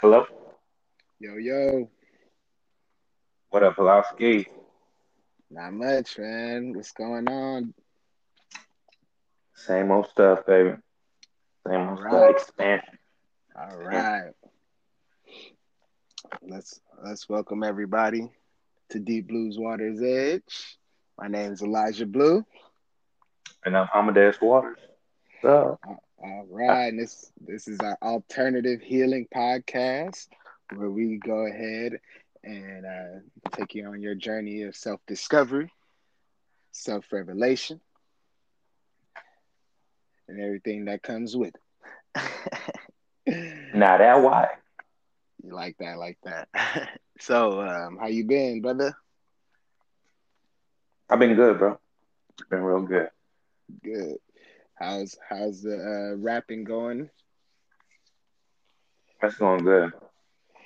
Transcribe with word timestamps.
Hello? 0.00 0.24
Yo, 1.18 1.36
yo. 1.36 1.90
What 3.50 3.62
up, 3.62 3.76
Pulowski? 3.76 4.46
Not 5.50 5.74
much, 5.74 6.16
man. 6.16 6.72
What's 6.74 6.92
going 6.92 7.28
on? 7.28 7.74
Same 9.54 9.90
old 9.90 10.08
stuff, 10.08 10.46
baby. 10.46 10.70
Same 11.66 11.86
old 11.86 11.98
All 11.98 12.08
stuff. 12.08 12.30
Expansion. 12.30 12.98
All 13.54 13.76
right. 13.76 14.30
Let's 16.48 16.80
let's 17.04 17.28
welcome 17.28 17.62
everybody 17.62 18.32
to 18.88 18.98
Deep 18.98 19.28
Blues 19.28 19.58
Water's 19.58 20.00
Edge. 20.00 20.78
My 21.18 21.28
name 21.28 21.52
is 21.52 21.60
Elijah 21.60 22.06
Blue. 22.06 22.42
And 23.66 23.76
I'm 23.76 23.88
Amadeus 23.94 24.40
Waters. 24.40 24.78
So, 25.42 25.78
All 26.22 26.46
right, 26.50 26.88
and 26.88 26.98
this 26.98 27.32
this 27.40 27.68
is 27.68 27.78
our 27.80 27.96
alternative 28.02 28.80
healing 28.80 29.26
podcast 29.34 30.28
where 30.74 30.90
we 30.90 31.18
go 31.18 31.46
ahead 31.46 31.98
and 32.44 32.86
uh, 32.86 33.50
take 33.52 33.74
you 33.74 33.86
on 33.86 34.02
your 34.02 34.14
journey 34.14 34.62
of 34.62 34.76
self 34.76 35.00
discovery, 35.06 35.72
self 36.72 37.12
revelation, 37.12 37.80
and 40.28 40.40
everything 40.40 40.86
that 40.86 41.02
comes 41.02 41.36
with 41.36 41.54
it. 42.16 43.74
now 43.74 43.98
that 43.98 44.22
why? 44.22 44.48
You 45.42 45.54
like 45.54 45.76
that, 45.78 45.98
like 45.98 46.18
that. 46.24 46.48
so, 47.20 47.60
um, 47.60 47.98
how 48.00 48.06
you 48.08 48.24
been, 48.24 48.60
brother? 48.62 48.94
I've 51.08 51.18
been 51.18 51.34
good, 51.34 51.58
bro. 51.58 51.78
Been 52.50 52.62
real 52.62 52.82
good. 52.82 53.08
Good. 53.82 54.18
How's 54.80 55.14
how's 55.28 55.60
the 55.60 55.76
uh, 55.76 56.16
rapping 56.16 56.64
going? 56.64 57.10
That's 59.20 59.36
going 59.36 59.62
good. 59.62 59.92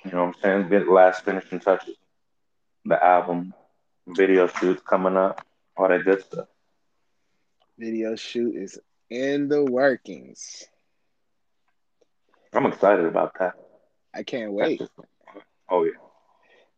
You 0.05 0.11
know 0.11 0.27
what 0.27 0.35
I'm 0.37 0.41
saying? 0.41 0.69
Get 0.69 0.85
the 0.85 0.91
last 0.93 1.25
finishing 1.25 1.59
touches. 1.59 1.97
The 2.85 3.03
album, 3.03 3.53
video 4.07 4.47
shoots 4.47 4.81
coming 4.87 5.17
up, 5.17 5.45
all 5.75 5.89
that 5.89 6.05
good 6.05 6.23
stuff. 6.23 6.47
Video 7.77 8.15
shoot 8.15 8.55
is 8.55 8.79
in 9.09 9.49
the 9.49 9.65
workings. 9.65 10.63
I'm 12.53 12.67
excited 12.67 13.03
about 13.03 13.37
that. 13.39 13.55
I 14.13 14.23
can't 14.23 14.53
wait. 14.53 14.81
Oh 15.69 15.83
yeah. 15.83 15.91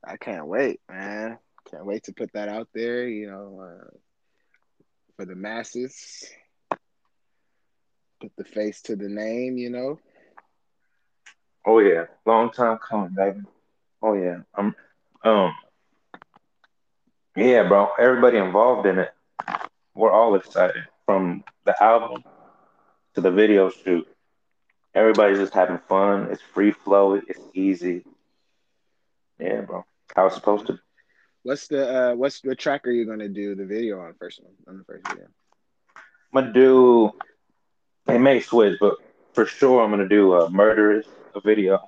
I 0.03 0.17
can't 0.17 0.47
wait, 0.47 0.79
man. 0.89 1.37
Can't 1.69 1.85
wait 1.85 2.05
to 2.05 2.13
put 2.13 2.33
that 2.33 2.49
out 2.49 2.69
there. 2.73 3.07
You 3.07 3.29
know, 3.29 3.61
uh, 3.61 3.89
for 5.17 5.25
the 5.25 5.35
masses. 5.35 6.27
Put 8.21 8.31
the 8.37 8.43
face 8.43 8.81
to 8.83 8.95
the 8.95 9.09
name. 9.09 9.57
You 9.57 9.69
know. 9.69 9.99
Oh 11.65 11.79
yeah. 11.79 12.05
Long 12.25 12.51
time 12.51 12.77
coming, 12.77 13.13
baby. 13.15 13.41
Oh 14.01 14.13
yeah. 14.13 14.39
I'm 14.55 14.75
um 15.23 15.53
Yeah, 17.35 17.67
bro. 17.67 17.89
Everybody 17.99 18.37
involved 18.37 18.87
in 18.87 18.99
it. 18.99 19.11
We're 19.93 20.11
all 20.11 20.35
excited. 20.35 20.83
From 21.05 21.43
the 21.65 21.81
album 21.83 22.23
to 23.15 23.21
the 23.21 23.31
video 23.31 23.69
shoot. 23.69 24.07
Everybody's 24.93 25.39
just 25.39 25.53
having 25.53 25.79
fun. 25.89 26.29
It's 26.31 26.41
free 26.41 26.71
flow. 26.71 27.13
It's 27.15 27.39
easy. 27.53 28.03
Yeah, 29.39 29.61
bro. 29.61 29.85
How 30.15 30.27
it's 30.27 30.35
supposed 30.35 30.67
to. 30.67 30.79
What's 31.43 31.67
the 31.67 32.11
uh, 32.11 32.15
what's 32.15 32.41
the 32.41 32.55
track 32.55 32.87
are 32.87 32.91
you 32.91 33.05
gonna 33.05 33.29
do 33.29 33.55
the 33.55 33.65
video 33.65 33.99
on 33.99 34.13
first 34.15 34.41
one 34.43 34.53
on 34.67 34.77
the 34.79 34.83
first 34.83 35.07
video? 35.07 35.27
I'm 36.33 36.41
gonna 36.41 36.53
do. 36.53 37.11
It 38.07 38.19
may 38.19 38.39
switch, 38.39 38.77
but 38.79 38.95
for 39.33 39.45
sure 39.45 39.83
I'm 39.83 39.89
gonna 39.89 40.07
do 40.07 40.33
a 40.33 40.49
murderous 40.49 41.05
a 41.35 41.41
video, 41.41 41.79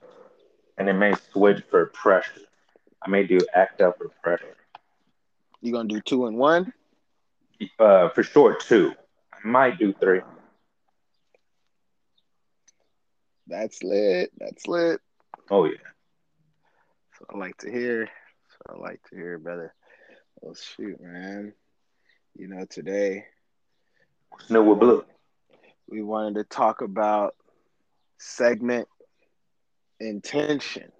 and 0.77 0.89
it 0.89 0.93
may 0.93 1.13
switch 1.31 1.63
for 1.69 1.87
pressure. 1.87 2.41
I 3.01 3.09
may 3.09 3.25
do 3.25 3.39
act 3.53 3.81
up 3.81 3.99
or 4.01 4.09
pressure. 4.21 4.55
You 5.61 5.71
gonna 5.71 5.87
do 5.87 6.01
two 6.01 6.25
and 6.25 6.37
one? 6.37 6.73
Uh, 7.79 8.09
for 8.09 8.23
sure 8.23 8.55
two. 8.55 8.93
I 9.33 9.47
might 9.47 9.79
do 9.79 9.93
three. 9.93 10.21
That's 13.47 13.81
lit. 13.83 14.31
That's 14.37 14.67
lit. 14.67 14.99
Oh 15.49 15.65
yeah. 15.65 15.77
So 17.17 17.25
I 17.33 17.37
like 17.37 17.57
to 17.59 17.71
hear. 17.71 18.09
So 18.49 18.75
I 18.75 18.79
like 18.79 19.01
to 19.09 19.15
hear, 19.15 19.37
brother. 19.37 19.73
Oh 20.43 20.53
shoot, 20.53 21.01
man. 21.01 21.53
You 22.37 22.47
know, 22.47 22.65
today 22.69 23.25
new 24.49 24.63
with 24.63 24.79
blue? 24.79 25.05
We 25.89 26.01
wanted 26.01 26.35
to 26.35 26.43
talk 26.43 26.81
about 26.81 27.35
segment 28.17 28.87
intention. 29.99 30.91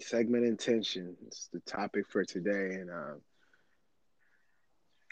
Segment 0.00 0.44
intention 0.44 1.16
is 1.28 1.48
the 1.52 1.60
topic 1.60 2.06
for 2.08 2.24
today, 2.24 2.74
and 2.74 2.90
um, 2.90 3.22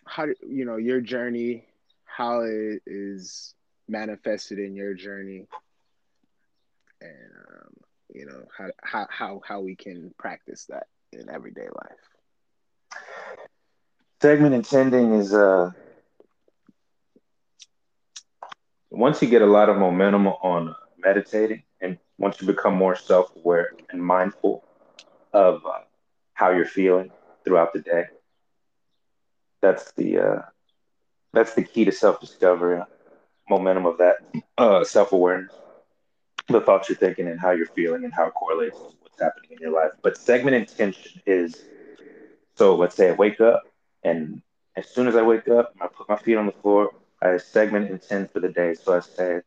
how 0.06 0.26
do 0.26 0.34
you 0.46 0.64
know 0.64 0.76
your 0.76 1.00
journey? 1.00 1.66
How 2.04 2.40
it 2.42 2.82
is 2.86 3.54
manifested 3.88 4.58
in 4.58 4.74
your 4.74 4.94
journey, 4.94 5.46
and 7.00 7.30
um, 7.54 7.72
you 8.14 8.26
know 8.26 8.44
how 8.56 8.68
how 8.82 9.06
how 9.10 9.40
how 9.46 9.60
we 9.60 9.76
can 9.76 10.12
practice 10.18 10.66
that 10.66 10.86
in 11.12 11.28
everyday 11.30 11.66
life. 11.66 12.08
Segment 14.20 14.54
intending 14.54 15.12
is 15.14 15.34
uh 15.34 15.70
once 18.96 19.22
you 19.22 19.28
get 19.28 19.42
a 19.42 19.46
lot 19.46 19.68
of 19.68 19.76
momentum 19.76 20.26
on 20.28 20.74
meditating 20.98 21.62
and 21.80 21.98
once 22.18 22.40
you 22.40 22.46
become 22.46 22.74
more 22.74 22.94
self-aware 22.96 23.68
and 23.90 24.02
mindful 24.02 24.64
of 25.32 25.64
uh, 25.66 25.80
how 26.34 26.50
you're 26.50 26.64
feeling 26.66 27.10
throughout 27.44 27.72
the 27.72 27.80
day 27.80 28.04
that's 29.60 29.92
the 29.92 30.18
uh, 30.18 30.40
that's 31.32 31.54
the 31.54 31.62
key 31.64 31.84
to 31.84 31.92
self-discovery 31.92 32.80
momentum 33.48 33.86
of 33.86 33.98
that 33.98 34.16
uh, 34.58 34.84
self-awareness 34.84 35.52
the 36.48 36.60
thoughts 36.60 36.88
you're 36.88 36.96
thinking 36.98 37.28
and 37.28 37.40
how 37.40 37.50
you're 37.50 37.66
feeling 37.66 38.04
and 38.04 38.12
how 38.12 38.26
it 38.26 38.34
correlates 38.34 38.78
with 38.86 38.94
what's 39.00 39.20
happening 39.20 39.50
in 39.52 39.58
your 39.60 39.72
life. 39.72 39.92
But 40.02 40.16
segment 40.16 40.56
intention 40.56 41.20
is 41.26 41.64
so 42.56 42.74
let's 42.76 42.94
say 42.96 43.10
i 43.10 43.12
wake 43.12 43.40
up 43.40 43.62
and 44.04 44.42
as 44.76 44.88
soon 44.88 45.08
as 45.08 45.16
i 45.16 45.22
wake 45.22 45.48
up 45.48 45.72
i 45.80 45.86
put 45.86 46.08
my 46.08 46.16
feet 46.16 46.36
on 46.36 46.46
the 46.46 46.52
floor 46.52 46.90
I 47.24 47.38
segment 47.38 47.90
intend 47.90 48.30
for 48.30 48.40
the 48.40 48.48
day. 48.50 48.74
So 48.74 48.96
I 48.96 49.00
say, 49.00 49.40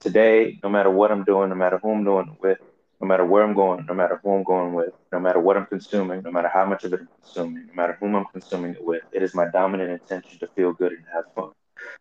today, 0.00 0.58
no 0.62 0.68
matter 0.68 0.90
what 0.90 1.10
I'm 1.10 1.24
doing, 1.24 1.50
no 1.50 1.56
matter 1.56 1.78
who 1.78 1.92
I'm 1.92 2.04
doing 2.04 2.28
it 2.34 2.42
with, 2.42 2.58
no 3.00 3.06
matter 3.08 3.24
where 3.24 3.42
I'm 3.44 3.54
going, 3.54 3.86
no 3.86 3.94
matter 3.94 4.20
who 4.22 4.34
I'm 4.34 4.44
going 4.44 4.74
with, 4.74 4.92
no 5.12 5.20
matter 5.20 5.40
what 5.40 5.56
I'm 5.56 5.66
consuming, 5.66 6.22
no 6.22 6.30
matter 6.32 6.48
how 6.48 6.66
much 6.66 6.84
of 6.84 6.92
it 6.92 7.00
I'm 7.00 7.08
consuming, 7.22 7.66
no 7.68 7.74
matter 7.74 7.96
whom 8.00 8.16
I'm 8.16 8.26
consuming 8.26 8.72
it 8.72 8.84
with, 8.84 9.02
it 9.12 9.22
is 9.22 9.34
my 9.34 9.46
dominant 9.48 9.90
intention 9.90 10.38
to 10.40 10.48
feel 10.48 10.72
good 10.72 10.92
and 10.92 11.04
have 11.12 11.24
fun. 11.34 11.50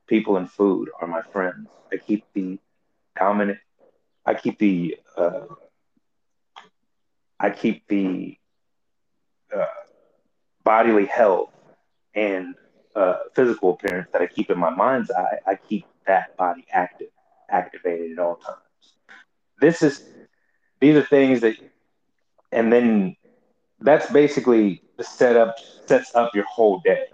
People 0.07 0.37
and 0.37 0.49
food 0.49 0.89
are 1.01 1.07
my 1.07 1.21
friends. 1.21 1.69
I 1.91 1.97
keep 1.97 2.25
the 2.33 2.59
dominant, 3.17 3.59
I 4.25 4.33
keep 4.35 4.57
the, 4.59 4.97
uh, 5.17 5.41
I 7.39 7.49
keep 7.51 7.87
the 7.87 8.37
uh, 9.55 9.65
bodily 10.63 11.05
health 11.05 11.51
and 12.13 12.55
uh, 12.97 13.19
physical 13.35 13.73
appearance 13.73 14.09
that 14.13 14.21
I 14.21 14.27
keep 14.27 14.49
in 14.49 14.57
my 14.59 14.71
mind's 14.71 15.11
eye, 15.11 15.39
I 15.47 15.55
keep 15.55 15.87
that 16.07 16.35
body 16.37 16.65
active, 16.73 17.09
activated 17.49 18.13
at 18.13 18.19
all 18.19 18.37
times. 18.37 18.57
This 19.61 19.83
is, 19.83 20.03
these 20.81 20.95
are 20.97 21.03
things 21.03 21.41
that, 21.41 21.55
and 22.51 22.73
then 22.73 23.15
that's 23.81 24.11
basically 24.11 24.83
the 24.97 25.03
setup, 25.03 25.55
sets 25.87 26.15
up 26.15 26.35
your 26.35 26.45
whole 26.45 26.81
day. 26.83 27.05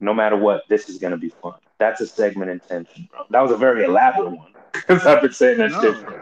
No 0.00 0.14
matter 0.14 0.36
what, 0.36 0.62
this 0.68 0.88
is 0.88 0.98
going 0.98 1.12
to 1.12 1.16
be 1.16 1.30
fun. 1.42 1.54
That's 1.78 2.00
a 2.00 2.06
segment 2.06 2.50
intention, 2.50 3.08
bro. 3.10 3.24
That 3.30 3.40
was 3.42 3.52
a 3.52 3.56
very 3.56 3.84
elaborate 3.84 4.30
one 4.30 4.52
because 4.72 5.06
I've 5.06 5.22
been 5.22 5.32
saying 5.32 5.58
that 5.58 5.70
No. 5.72 5.80
shit 5.80 5.96
for, 6.04 6.14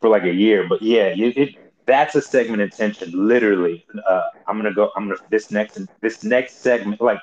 for 0.00 0.08
like 0.08 0.24
a 0.24 0.32
year. 0.34 0.66
But 0.68 0.82
yeah, 0.82 1.06
it, 1.16 1.36
it 1.36 1.54
that's 1.86 2.14
a 2.14 2.22
segment 2.22 2.62
intention. 2.62 3.10
Literally, 3.14 3.84
uh, 4.08 4.22
I'm 4.46 4.56
gonna 4.56 4.74
go. 4.74 4.90
I'm 4.96 5.08
gonna 5.08 5.20
this 5.30 5.50
next 5.50 5.80
this 6.00 6.22
next 6.24 6.60
segment. 6.62 7.00
Like 7.00 7.20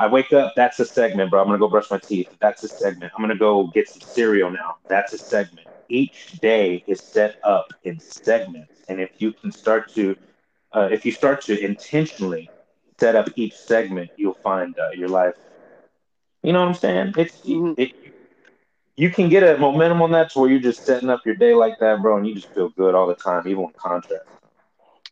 I 0.00 0.08
wake 0.08 0.32
up, 0.32 0.54
that's 0.56 0.80
a 0.80 0.86
segment, 0.86 1.30
bro. 1.30 1.40
I'm 1.40 1.48
gonna 1.48 1.58
go 1.58 1.68
brush 1.68 1.90
my 1.90 1.98
teeth. 1.98 2.28
That's 2.40 2.64
a 2.64 2.68
segment. 2.68 3.12
I'm 3.16 3.22
gonna 3.22 3.36
go 3.36 3.68
get 3.68 3.88
some 3.88 4.00
cereal 4.02 4.50
now. 4.50 4.76
That's 4.88 5.12
a 5.12 5.18
segment. 5.18 5.68
Each 5.88 6.32
day 6.40 6.84
is 6.86 7.02
set 7.02 7.36
up 7.44 7.66
in 7.84 8.00
segments, 8.00 8.82
and 8.88 9.00
if 9.00 9.10
you 9.20 9.32
can 9.32 9.52
start 9.52 9.92
to, 9.94 10.16
uh, 10.74 10.88
if 10.92 11.04
you 11.04 11.12
start 11.12 11.42
to 11.42 11.58
intentionally 11.64 12.52
set 13.00 13.16
up 13.16 13.28
each 13.36 13.56
segment, 13.56 14.10
you'll 14.16 14.34
find 14.42 14.76
uh, 14.78 14.90
your 14.94 15.08
life. 15.08 15.34
You 16.42 16.52
know 16.52 16.60
what 16.60 16.68
I'm 16.68 16.74
saying? 16.74 17.14
It's 17.16 17.42
Mhm. 17.48 17.76
it. 17.76 17.92
You 18.96 19.10
can 19.10 19.28
get 19.28 19.42
a 19.42 19.58
momentum 19.58 20.02
on 20.02 20.12
that 20.12 20.30
to 20.32 20.40
where 20.40 20.50
you're 20.50 20.60
just 20.60 20.84
setting 20.84 21.10
up 21.10 21.24
your 21.26 21.34
day 21.36 21.54
like 21.54 21.78
that, 21.80 22.02
bro, 22.02 22.16
and 22.18 22.26
you 22.26 22.34
just 22.34 22.52
feel 22.52 22.68
good 22.70 22.94
all 22.94 23.06
the 23.08 23.14
time, 23.14 23.46
even 23.46 23.64
with 23.64 23.76
contrast. 23.76 24.24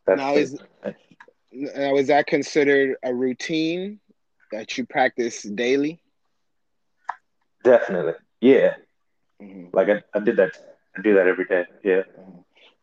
That's 0.07 0.23
Now 0.23 0.37
is 0.37 0.59
now 1.53 1.97
is 1.97 2.09
that 2.09 2.27
considered 2.27 2.97
a 3.03 3.15
routine 3.15 4.01
that 4.53 4.77
you 4.77 4.87
practice 4.87 5.43
daily? 5.43 6.01
definitely, 7.65 8.15
yeah. 8.41 8.75
Mhm. 9.43 9.71
Like 9.73 9.89
I, 9.89 10.03
I 10.15 10.21
did 10.21 10.37
that 10.37 10.53
I 10.97 11.03
do 11.03 11.15
that 11.15 11.27
every 11.27 11.45
day. 11.45 11.67
Yeah. 11.83 12.03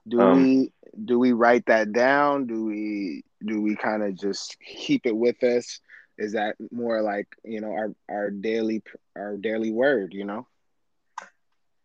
Do 0.08 0.22
um, 0.22 0.44
we 0.44 0.72
do 1.04 1.20
we 1.20 1.34
write 1.34 1.66
that 1.66 1.92
down? 1.92 2.48
Do 2.48 2.66
we 2.66 3.24
do 3.46 3.62
we 3.62 3.76
kind 3.76 4.04
of 4.04 4.16
just 4.16 4.58
keep 4.60 5.06
it 5.06 5.16
with 5.16 5.44
us? 5.44 5.80
Is 6.18 6.34
that 6.34 6.56
more 6.72 7.02
like 7.02 7.28
you 7.44 7.62
know 7.62 7.72
our 7.72 7.94
our 8.10 8.30
daily 8.30 8.84
our 9.16 9.38
daily 9.38 9.72
word? 9.72 10.14
You 10.14 10.26
know. 10.26 10.48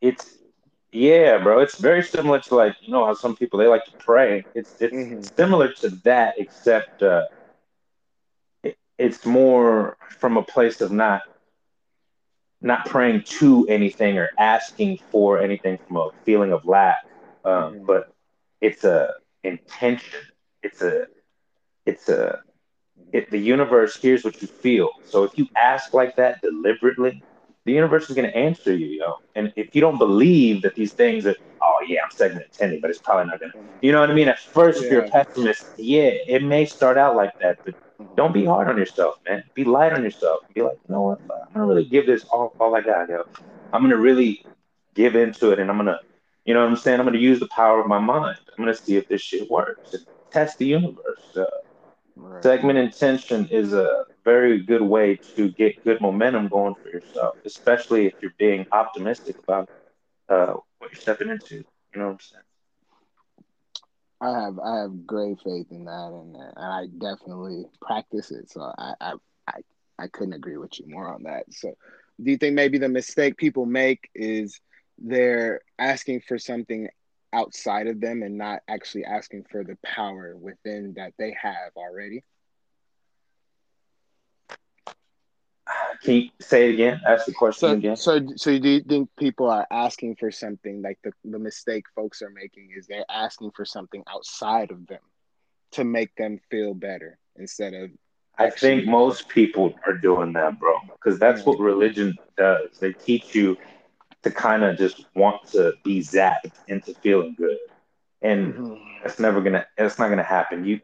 It's 0.01 0.39
yeah, 0.93 1.39
bro. 1.39 1.61
It's 1.61 1.79
very 1.79 2.03
similar 2.03 2.41
to 2.41 2.55
like 2.55 2.77
you 2.81 2.93
know 2.93 3.05
how 3.05 3.15
some 3.15 3.37
people 3.37 3.59
they 3.59 3.67
like 3.67 3.85
to 3.87 3.93
pray. 3.93 4.45
It's 4.55 4.81
it's 4.81 4.95
mm-hmm. 4.95 5.23
similar 5.23 5.73
to 5.75 5.91
that, 6.05 6.35
except 6.39 7.03
uh, 7.03 7.25
it's 9.01 9.25
more 9.25 9.97
from 10.19 10.37
a 10.37 10.43
place 10.43 10.81
of 10.81 10.93
not 10.93 11.23
not 12.61 12.85
praying 12.87 13.23
to 13.23 13.67
anything 13.69 14.19
or 14.19 14.29
asking 14.39 14.99
for 15.11 15.39
anything 15.39 15.79
from 15.89 15.97
a 15.97 16.11
feeling 16.25 16.53
of 16.53 16.67
lack, 16.67 17.07
um, 17.45 17.53
mm-hmm. 17.53 17.87
but 17.87 18.13
it's 18.61 18.85
a 18.85 19.15
intention. 19.43 20.21
It's 20.63 20.83
a 20.83 21.07
it's 21.87 22.09
a 22.11 22.41
it, 23.13 23.31
the 23.31 23.39
universe 23.39 23.97
hears 23.97 24.23
what 24.25 24.41
you 24.43 24.49
feel. 24.49 24.91
So 25.07 25.25
if 25.25 25.37
you 25.39 25.49
ask 25.57 25.95
like 25.95 26.17
that 26.17 26.43
deliberately, 26.43 27.23
the 27.65 27.73
universe 27.73 28.09
is 28.11 28.15
going 28.15 28.31
to 28.31 28.37
answer 28.37 28.75
you, 28.75 28.87
yo. 28.87 29.17
And 29.35 29.53
if 29.57 29.75
you 29.75 29.81
don't 29.81 29.99
believe 29.99 30.63
that 30.63 30.75
these 30.75 30.93
things 30.93 31.27
are, 31.27 31.35
oh 31.63 31.79
yeah, 31.89 32.01
I'm 32.05 32.11
segment 32.11 32.47
intending, 32.47 32.81
but 32.81 32.91
it's 32.91 33.01
probably 33.01 33.31
not 33.31 33.41
going 33.41 33.53
to, 33.53 33.59
you 33.81 33.91
know 33.93 34.01
what 34.01 34.11
I 34.11 34.15
mean? 34.15 34.29
At 34.29 34.39
first, 34.39 34.81
yeah. 34.81 34.87
if 34.87 34.93
you're 34.93 35.05
a 35.05 35.09
pessimist, 35.11 35.67
yeah, 35.77 36.13
it 36.27 36.43
may 36.45 36.67
start 36.67 36.99
out 36.99 37.17
like 37.17 37.39
that, 37.41 37.59
but 37.65 37.75
don't 38.17 38.33
be 38.33 38.45
hard 38.45 38.69
on 38.69 38.77
yourself, 38.77 39.17
man. 39.29 39.45
Be 39.55 39.65
light 39.65 39.93
on 39.93 40.03
yourself. 40.03 40.41
Be 40.55 40.63
like, 40.63 40.79
you 40.89 40.95
know 40.95 41.03
what? 41.03 41.21
I'm 41.31 41.53
gonna 41.55 41.67
really 41.67 41.85
give 41.85 42.07
this 42.07 42.25
all, 42.25 42.55
all 42.61 42.75
I 42.75 42.81
got, 42.81 43.09
yo. 43.09 43.25
I'm 43.73 43.83
gonna 43.83 43.97
really 43.97 44.47
give 44.95 45.17
into 45.17 45.53
it, 45.53 45.59
and 45.59 45.71
I'm 45.71 45.77
gonna, 45.77 46.01
you 46.45 46.55
know 46.55 46.61
what 46.61 46.71
I'm 46.71 46.77
saying? 46.77 47.01
I'm 47.01 47.07
gonna 47.07 47.19
use 47.19 47.41
the 47.41 47.49
power 47.49 47.81
of 47.81 47.87
my 47.87 47.99
mind. 47.99 48.39
I'm 48.57 48.65
gonna 48.65 48.75
see 48.75 48.97
if 48.97 49.09
this 49.09 49.23
shit 49.23 49.51
works. 49.51 49.95
And 49.95 50.05
test 50.31 50.59
the 50.59 50.67
universe. 50.67 51.37
Uh, 51.37 51.45
right. 52.17 52.43
Segment 52.43 52.79
intention 52.79 53.47
is 53.51 53.73
a 53.73 54.05
very 54.25 54.63
good 54.63 54.83
way 54.83 55.19
to 55.37 55.51
get 55.53 55.83
good 55.85 56.01
momentum 56.01 56.49
going 56.49 56.75
for 56.83 56.89
yourself, 56.89 57.37
especially 57.45 58.07
if 58.07 58.15
you're 58.21 58.35
being 58.39 58.67
optimistic 58.73 59.37
about 59.47 59.69
uh, 60.29 60.55
what 60.79 60.91
you're 60.93 61.01
stepping 61.01 61.31
into. 61.31 61.57
You 61.57 61.65
know 61.97 62.07
what 62.07 62.13
I'm 62.13 62.21
saying? 62.21 62.43
I 64.21 64.31
have 64.41 64.59
I 64.59 64.81
have 64.81 65.07
great 65.07 65.39
faith 65.43 65.69
in 65.71 65.85
that, 65.87 66.11
and, 66.13 66.37
and 66.37 66.53
I 66.59 66.87
definitely 66.99 67.65
practice 67.81 68.31
it. 68.31 68.51
So 68.51 68.61
I, 68.63 68.95
I 69.01 69.13
I 69.49 69.61
I 69.99 70.09
couldn't 70.09 70.35
agree 70.35 70.57
with 70.59 70.79
you 70.79 70.87
more 70.89 71.13
on 71.13 71.25
that. 71.25 71.53
So, 71.53 71.75
do 72.23 72.31
you 72.31 72.37
think 72.37 72.55
maybe 72.55 72.79
the 72.79 72.89
mistake 72.89 73.37
people 73.37 73.67
make 73.67 74.11
is 74.15 74.61
they're 74.99 75.61
asking 75.79 76.23
for 76.29 76.39
something 76.39 76.89
outside 77.33 77.87
of 77.87 78.01
them 78.01 78.23
and 78.23 78.37
not 78.37 78.61
actually 78.69 79.05
asking 79.05 79.45
for 79.51 79.65
the 79.65 79.77
power 79.85 80.37
within 80.37 80.95
that 80.97 81.15
they 81.19 81.35
have 81.41 81.73
already? 81.77 82.25
Can 86.03 86.15
you 86.15 86.31
say 86.41 86.69
it 86.69 86.75
again? 86.75 87.01
Ask 87.07 87.27
the 87.27 87.33
question 87.33 87.69
so, 87.69 87.73
again. 87.73 87.97
So, 87.97 88.21
so 88.37 88.59
do 88.59 88.69
you 88.69 88.81
think 88.81 89.11
people 89.19 89.51
are 89.51 89.67
asking 89.71 90.17
for 90.17 90.31
something 90.31 90.81
like 90.81 90.99
the, 91.05 91.13
the 91.25 91.39
mistake 91.39 91.85
folks 91.95 92.23
are 92.23 92.31
making 92.31 92.71
is 92.77 92.87
they're 92.87 93.05
asking 93.11 93.51
for 93.51 93.65
something 93.65 94.03
outside 94.09 94.71
of 94.71 94.87
them 94.87 95.01
to 95.73 95.85
make 95.85 96.15
them 96.17 96.41
feel 96.51 96.75
better 96.75 97.19
instead 97.37 97.75
of. 97.75 97.91
I 98.39 98.49
think 98.49 98.87
most 98.87 99.29
people 99.29 99.75
are 99.87 99.93
doing 99.93 100.33
that, 100.33 100.59
bro, 100.59 100.75
because 100.93 101.19
that's 101.19 101.45
what 101.45 101.59
religion 101.59 102.17
does. 102.39 102.79
They 102.79 102.93
teach 102.93 103.35
you 103.35 103.59
to 104.23 104.31
kind 104.31 104.65
of 104.65 104.79
just 104.79 105.05
want 105.15 105.47
to 105.53 105.75
be 105.85 106.01
zapped 106.01 106.53
into 106.69 106.95
feeling 106.95 107.35
good, 107.37 107.59
and 108.23 108.55
mm-hmm. 108.55 108.75
that's 109.03 109.19
never 109.19 109.43
gonna. 109.43 109.67
That's 109.77 109.99
not 109.99 110.09
gonna 110.09 110.23
happen. 110.23 110.65
You 110.65 110.81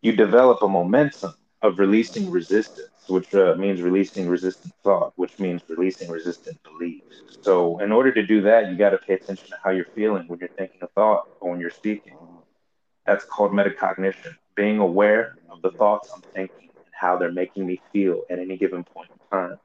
you 0.00 0.16
develop 0.16 0.62
a 0.62 0.68
momentum 0.68 1.34
of 1.62 1.78
releasing 1.78 2.30
resistance, 2.30 2.88
which 3.08 3.34
uh, 3.34 3.54
means 3.56 3.80
releasing 3.82 4.28
resistant 4.28 4.72
thought, 4.82 5.12
which 5.16 5.38
means 5.38 5.62
releasing 5.68 6.10
resistant 6.10 6.58
beliefs. 6.64 7.22
So, 7.40 7.78
in 7.78 7.92
order 7.92 8.12
to 8.12 8.26
do 8.26 8.42
that, 8.42 8.70
you 8.70 8.76
got 8.76 8.90
to 8.90 8.98
pay 8.98 9.14
attention 9.14 9.48
to 9.50 9.56
how 9.62 9.70
you're 9.70 9.86
feeling 9.94 10.26
when 10.28 10.38
you're 10.40 10.48
thinking 10.56 10.80
a 10.82 10.88
thought 10.88 11.24
or 11.40 11.50
when 11.50 11.60
you're 11.60 11.70
speaking. 11.70 12.14
That's 13.06 13.24
called 13.24 13.52
metacognition, 13.52 14.34
being 14.54 14.78
aware 14.78 15.36
of 15.50 15.62
the 15.62 15.70
thoughts 15.70 16.10
I'm 16.14 16.22
thinking 16.34 16.70
and 16.84 16.92
how 16.92 17.16
they're 17.16 17.32
making 17.32 17.66
me 17.66 17.80
feel 17.92 18.22
at 18.30 18.38
any 18.38 18.56
given 18.56 18.84
point 18.84 19.10
in 19.10 19.38
time. 19.38 19.58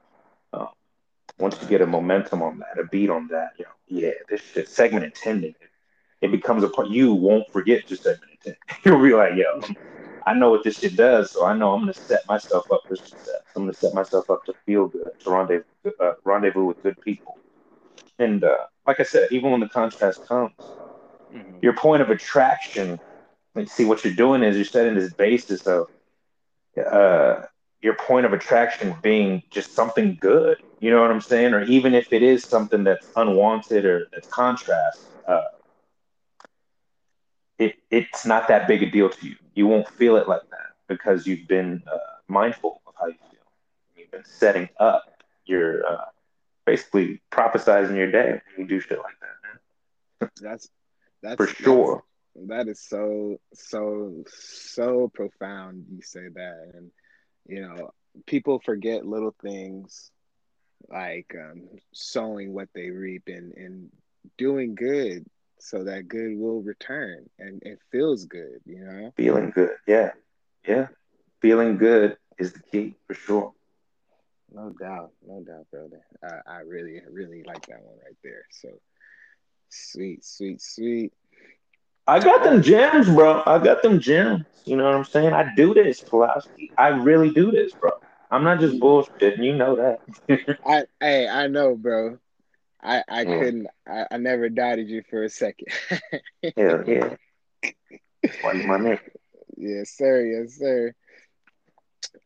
Um, 0.52 0.68
once 1.38 1.60
you 1.62 1.68
get 1.68 1.80
a 1.80 1.86
momentum 1.86 2.42
on 2.42 2.58
that, 2.58 2.80
a 2.80 2.84
beat 2.84 3.10
on 3.10 3.28
that, 3.28 3.50
you 3.58 3.64
know, 3.64 3.70
yeah, 3.86 4.12
this 4.28 4.40
shit, 4.40 4.68
segment 4.68 5.04
intending, 5.04 5.54
it, 6.20 6.30
becomes 6.32 6.64
a 6.64 6.68
part. 6.68 6.88
You 6.88 7.14
won't 7.14 7.48
forget 7.52 7.88
your 7.88 7.96
segment 7.96 8.32
intending. 8.32 8.60
You'll 8.84 9.02
be 9.02 9.14
like, 9.14 9.34
yo, 9.36 9.60
I 10.28 10.34
know 10.34 10.50
what 10.50 10.62
this 10.62 10.78
shit 10.78 10.94
does, 10.94 11.30
so 11.30 11.46
I 11.46 11.54
know 11.54 11.72
I'm 11.72 11.80
gonna 11.80 11.94
set 11.94 12.28
myself 12.28 12.70
up 12.70 12.82
for 12.86 12.96
success. 12.96 13.40
I'm 13.56 13.62
gonna 13.62 13.72
set 13.72 13.94
myself 13.94 14.28
up 14.28 14.44
to 14.44 14.52
feel 14.66 14.86
good, 14.86 15.12
to 15.20 15.30
rendezvous, 15.30 15.64
uh, 15.98 16.12
rendezvous 16.22 16.66
with 16.66 16.82
good 16.82 17.00
people. 17.00 17.38
And 18.18 18.44
uh, 18.44 18.66
like 18.86 19.00
I 19.00 19.04
said, 19.04 19.28
even 19.30 19.50
when 19.50 19.60
the 19.60 19.70
contrast 19.70 20.26
comes, 20.26 20.52
mm-hmm. 20.58 21.56
your 21.62 21.72
point 21.72 22.02
of 22.02 22.10
attraction. 22.10 23.00
Like, 23.54 23.70
see, 23.70 23.86
what 23.86 24.04
you're 24.04 24.12
doing 24.12 24.42
is 24.42 24.54
you're 24.54 24.66
setting 24.66 24.94
this 24.96 25.14
basis 25.14 25.66
of 25.66 25.86
uh, 26.76 27.46
your 27.80 27.94
point 27.94 28.26
of 28.26 28.34
attraction 28.34 28.94
being 29.00 29.42
just 29.48 29.72
something 29.74 30.18
good. 30.20 30.58
You 30.78 30.90
know 30.90 31.00
what 31.00 31.10
I'm 31.10 31.22
saying? 31.22 31.54
Or 31.54 31.62
even 31.62 31.94
if 31.94 32.12
it 32.12 32.22
is 32.22 32.44
something 32.44 32.84
that's 32.84 33.08
unwanted 33.16 33.86
or 33.86 34.08
that's 34.12 34.28
contrast, 34.28 35.00
uh, 35.26 35.44
it 37.58 37.76
it's 37.90 38.24
not 38.24 38.48
that 38.48 38.66
big 38.68 38.82
a 38.82 38.90
deal 38.90 39.08
to 39.08 39.26
you 39.26 39.36
you 39.54 39.66
won't 39.66 39.88
feel 39.88 40.16
it 40.16 40.28
like 40.28 40.48
that 40.50 40.68
because 40.88 41.26
you've 41.26 41.48
been 41.48 41.82
uh, 41.92 41.98
mindful 42.28 42.80
of 42.86 42.94
how 42.98 43.06
you 43.06 43.14
feel. 43.30 43.40
You've 43.96 44.10
been 44.10 44.24
setting 44.24 44.68
up 44.78 45.04
your 45.46 45.84
uh, 45.84 46.04
basically 46.64 47.20
prophesizing 47.32 47.96
your 47.96 48.10
day 48.10 48.30
when 48.30 48.40
you 48.58 48.66
do 48.68 48.80
shit 48.80 48.98
like 48.98 49.14
that. 49.20 50.20
Man. 50.22 50.30
That's 50.40 50.68
that's 51.22 51.36
for 51.36 51.48
sure. 51.48 52.04
That's, 52.36 52.48
that 52.48 52.68
is 52.70 52.80
so 52.80 53.40
so 53.52 54.22
so 54.28 55.10
profound. 55.12 55.86
You 55.90 56.00
say 56.02 56.28
that, 56.32 56.70
and 56.74 56.92
you 57.48 57.62
know 57.62 57.90
people 58.26 58.60
forget 58.60 59.04
little 59.04 59.34
things 59.42 60.12
like 60.88 61.34
um, 61.34 61.68
sowing 61.92 62.52
what 62.52 62.68
they 62.74 62.90
reap 62.90 63.24
and 63.26 63.52
and 63.54 63.90
doing 64.36 64.76
good 64.76 65.26
so 65.60 65.84
that 65.84 66.08
good 66.08 66.36
will 66.38 66.62
return 66.62 67.28
and 67.38 67.62
it 67.62 67.78
feels 67.90 68.24
good, 68.24 68.60
you 68.64 68.84
know? 68.84 69.12
Feeling 69.16 69.50
good, 69.50 69.70
yeah. 69.86 70.10
Yeah. 70.66 70.88
Feeling 71.40 71.76
good 71.76 72.16
is 72.38 72.52
the 72.52 72.60
key 72.60 72.94
for 73.06 73.14
sure. 73.14 73.52
No 74.52 74.70
doubt, 74.70 75.12
no 75.26 75.42
doubt, 75.42 75.66
brother. 75.70 76.00
I, 76.22 76.58
I 76.58 76.60
really, 76.60 77.00
really 77.10 77.42
like 77.42 77.66
that 77.66 77.82
one 77.82 77.96
right 78.04 78.16
there. 78.24 78.44
So 78.50 78.68
sweet, 79.68 80.24
sweet, 80.24 80.60
sweet. 80.62 81.12
I 82.06 82.20
got 82.20 82.42
them 82.42 82.62
gems, 82.62 83.06
bro. 83.08 83.42
I 83.44 83.58
got 83.58 83.82
them 83.82 84.00
gems. 84.00 84.46
You 84.64 84.76
know 84.76 84.84
what 84.84 84.94
I'm 84.94 85.04
saying? 85.04 85.34
I 85.34 85.52
do 85.54 85.74
this, 85.74 86.00
Pulaski. 86.00 86.72
I 86.78 86.88
really 86.88 87.30
do 87.30 87.50
this, 87.50 87.72
bro. 87.72 87.90
I'm 88.30 88.44
not 88.44 88.60
just 88.60 88.76
mm. 88.76 88.80
bullshitting. 88.80 89.44
You 89.44 89.54
know 89.54 89.76
that. 89.76 90.58
I 90.66 90.84
hey, 91.00 91.28
I 91.28 91.48
know, 91.48 91.74
bro. 91.74 92.18
I 92.82 93.02
I 93.08 93.24
mm. 93.24 93.40
couldn't. 93.40 93.66
I, 93.86 94.06
I 94.12 94.16
never 94.18 94.48
doubted 94.48 94.88
you 94.88 95.02
for 95.08 95.24
a 95.24 95.28
second. 95.28 95.68
Hell 96.56 96.84
yeah. 96.86 97.16
Why 98.42 98.52
my 98.52 98.78
nigga? 98.78 99.00
Yes, 99.56 99.90
sir. 99.90 100.24
Yes, 100.24 100.54
sir. 100.54 100.94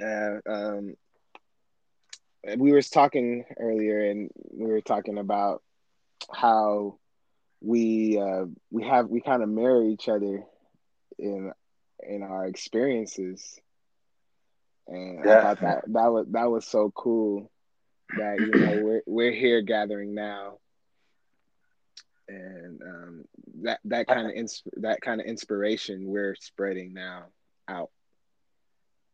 Uh, 0.02 0.50
um, 0.50 0.94
we 2.58 2.72
were 2.72 2.82
talking 2.82 3.44
earlier, 3.58 4.10
and 4.10 4.30
we 4.50 4.66
were 4.66 4.80
talking 4.80 5.18
about 5.18 5.62
how 6.30 6.98
we 7.60 8.18
uh, 8.18 8.46
we 8.70 8.84
have 8.84 9.08
we 9.08 9.20
kind 9.20 9.42
of 9.42 9.48
mirror 9.48 9.84
each 9.84 10.08
other 10.08 10.44
in 11.18 11.52
in 12.02 12.22
our 12.22 12.46
experiences, 12.46 13.58
and 14.88 15.24
yeah. 15.24 15.38
I 15.38 15.42
thought 15.42 15.60
that 15.60 15.84
that 15.86 16.12
was 16.12 16.26
that 16.30 16.50
was 16.50 16.66
so 16.66 16.92
cool 16.94 17.51
that 18.16 18.38
you 18.40 18.52
know 18.52 18.80
we're 18.82 19.02
we're 19.06 19.32
here 19.32 19.62
gathering 19.62 20.14
now, 20.14 20.58
and 22.28 22.80
um, 22.82 23.24
that 23.62 23.80
that 23.84 24.06
kind 24.06 24.26
of 24.26 24.32
ins- 24.34 24.62
that 24.78 25.00
kind 25.00 25.20
of 25.20 25.26
inspiration 25.26 26.06
we're 26.06 26.36
spreading 26.38 26.92
now 26.92 27.26
out. 27.68 27.90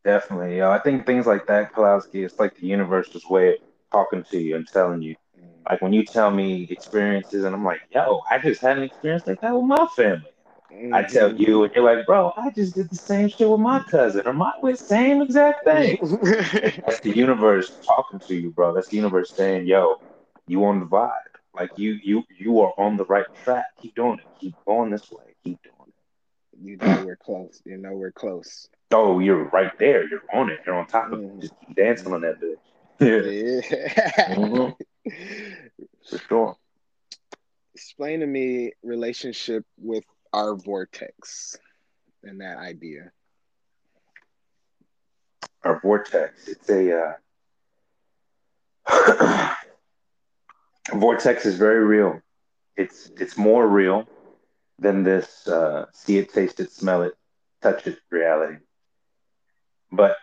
Definitely, 0.05 0.59
yo. 0.59 0.71
I 0.71 0.78
think 0.78 1.07
things 1.07 1.26
like 1.26 1.47
that, 1.49 1.73
Pulaski, 1.75 2.25
it's 2.25 2.38
like 2.38 2.57
the 2.57 2.67
universe 2.67 3.09
universe's 3.09 3.28
way 3.31 3.49
of 3.50 3.55
talking 3.93 4.25
to 4.31 4.38
you 4.38 4.57
and 4.57 4.67
telling 4.67 5.02
you. 5.02 5.17
Mm. 5.38 5.71
Like 5.71 5.83
when 5.83 5.93
you 5.93 6.05
tell 6.05 6.31
me 6.31 6.67
experiences, 6.71 7.45
and 7.45 7.55
I'm 7.55 7.64
like, 7.64 7.81
yo, 7.90 8.23
I 8.31 8.38
just 8.38 8.61
had 8.61 8.78
an 8.78 8.85
experience 8.85 9.26
like 9.26 9.40
that 9.40 9.55
with 9.55 9.64
my 9.64 9.87
family. 9.97 10.31
Mm-hmm. 10.73 10.95
I 10.95 11.03
tell 11.03 11.31
mm-hmm. 11.31 11.43
you, 11.43 11.65
and 11.65 11.75
you're 11.75 11.85
like, 11.85 12.07
bro, 12.07 12.33
I 12.37 12.51
just 12.51 12.75
did 12.75 12.91
the 12.91 12.97
same 12.97 13.29
shit 13.29 13.49
with 13.49 13.61
my 13.61 13.81
cousin, 13.81 14.27
or 14.27 14.35
my 14.35 14.53
with 14.63 14.79
same 14.79 15.23
exact 15.23 15.65
thing. 15.65 15.99
That's 16.87 17.01
the 17.01 17.13
universe 17.15 17.73
talking 17.85 18.21
to 18.21 18.35
you, 18.35 18.51
bro. 18.51 18.75
That's 18.75 18.89
the 18.89 18.97
universe 18.97 19.33
saying, 19.33 19.67
yo, 19.67 20.01
you 20.47 20.65
on 20.65 20.81
the 20.81 20.87
vibe. 20.87 21.11
Like 21.55 21.71
you, 21.77 21.99
you, 22.03 22.23
you 22.39 22.61
are 22.61 22.73
on 22.79 22.97
the 22.97 23.05
right 23.07 23.27
track. 23.43 23.65
Keep 23.81 23.95
doing 23.95 24.19
it. 24.19 24.27
Keep 24.41 24.55
going 24.67 24.91
this 24.91 25.11
way. 25.11 25.35
Keep 25.43 25.63
doing 25.63 25.75
it. 25.89 25.95
You 26.61 26.77
know 26.77 27.05
we're 27.05 27.17
close. 27.17 27.63
You 27.65 27.79
know 27.79 27.93
we're 27.93 28.13
close. 28.13 28.69
Oh, 28.91 29.19
you're 29.19 29.45
right 29.45 29.77
there. 29.79 30.09
You're 30.09 30.23
on 30.33 30.51
it. 30.51 30.61
You're 30.67 30.77
on 30.77 30.87
top 30.87 31.13
of 31.13 31.23
it. 31.23 31.41
Just 31.41 31.55
keep 31.67 31.77
dancing 31.77 32.13
on 32.13 32.21
that 32.21 32.41
bitch. 32.41 32.57
Yeah. 33.01 34.35
mm-hmm. 34.35 35.11
For 36.09 36.19
sure. 36.29 36.57
Explain 37.75 38.21
to 38.21 38.27
me 38.27 38.73
relationship 38.83 39.65
with 39.79 40.05
our 40.32 40.54
vortex 40.54 41.56
and 42.23 42.40
that 42.40 42.58
idea. 42.58 43.12
Our 45.64 45.80
vortex. 45.80 46.49
It's 46.49 46.68
a 46.70 47.16
uh, 48.87 49.54
vortex 50.94 51.47
is 51.47 51.56
very 51.56 51.85
real. 51.85 52.20
It's 52.76 53.11
it's 53.18 53.37
more 53.37 53.66
real 53.66 54.08
than 54.78 55.02
this 55.02 55.47
uh, 55.49 55.87
see 55.92 56.18
it, 56.18 56.32
taste 56.32 56.61
it, 56.61 56.70
smell 56.70 57.02
it, 57.02 57.14
touch 57.61 57.87
it 57.87 57.99
reality. 58.11 58.58
But 59.90 60.16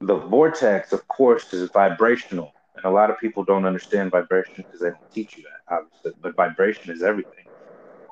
the 0.00 0.16
vortex, 0.16 0.92
of 0.92 1.06
course, 1.08 1.52
is 1.52 1.70
vibrational. 1.70 2.52
And 2.76 2.84
a 2.84 2.90
lot 2.90 3.10
of 3.10 3.18
people 3.18 3.44
don't 3.44 3.64
understand 3.66 4.10
vibration 4.10 4.54
because 4.56 4.80
they 4.80 4.90
don't 4.90 5.12
teach 5.12 5.36
you 5.36 5.44
that, 5.44 5.74
obviously. 5.74 6.12
But 6.20 6.36
vibration 6.36 6.92
is 6.92 7.02
everything. 7.02 7.43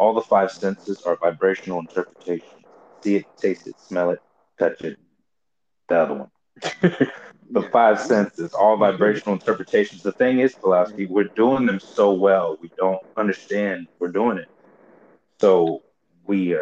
All 0.02 0.14
the 0.14 0.22
five 0.22 0.50
senses 0.50 1.02
are 1.06 1.16
vibrational 1.16 1.78
interpretations. 1.78 2.66
See 3.04 3.16
it, 3.16 3.26
taste 3.40 3.68
it, 3.68 3.78
smell 3.78 4.10
it, 4.10 4.18
touch 4.58 4.82
it. 4.82 4.98
The 5.88 5.96
other 5.96 6.14
one. 6.14 6.30
the 7.50 7.62
five 7.70 8.00
senses, 8.00 8.52
all 8.52 8.76
vibrational 8.76 9.34
interpretations. 9.34 10.02
The 10.02 10.12
thing 10.12 10.40
is, 10.40 10.56
Pulaski, 10.56 11.06
we're 11.06 11.30
doing 11.36 11.66
them 11.66 11.78
so 11.78 12.12
well, 12.14 12.58
we 12.60 12.72
don't 12.76 12.98
understand 13.16 13.86
we're 14.00 14.08
doing 14.10 14.38
it. 14.38 14.48
So 15.40 15.84
we 16.26 16.56
uh, 16.56 16.60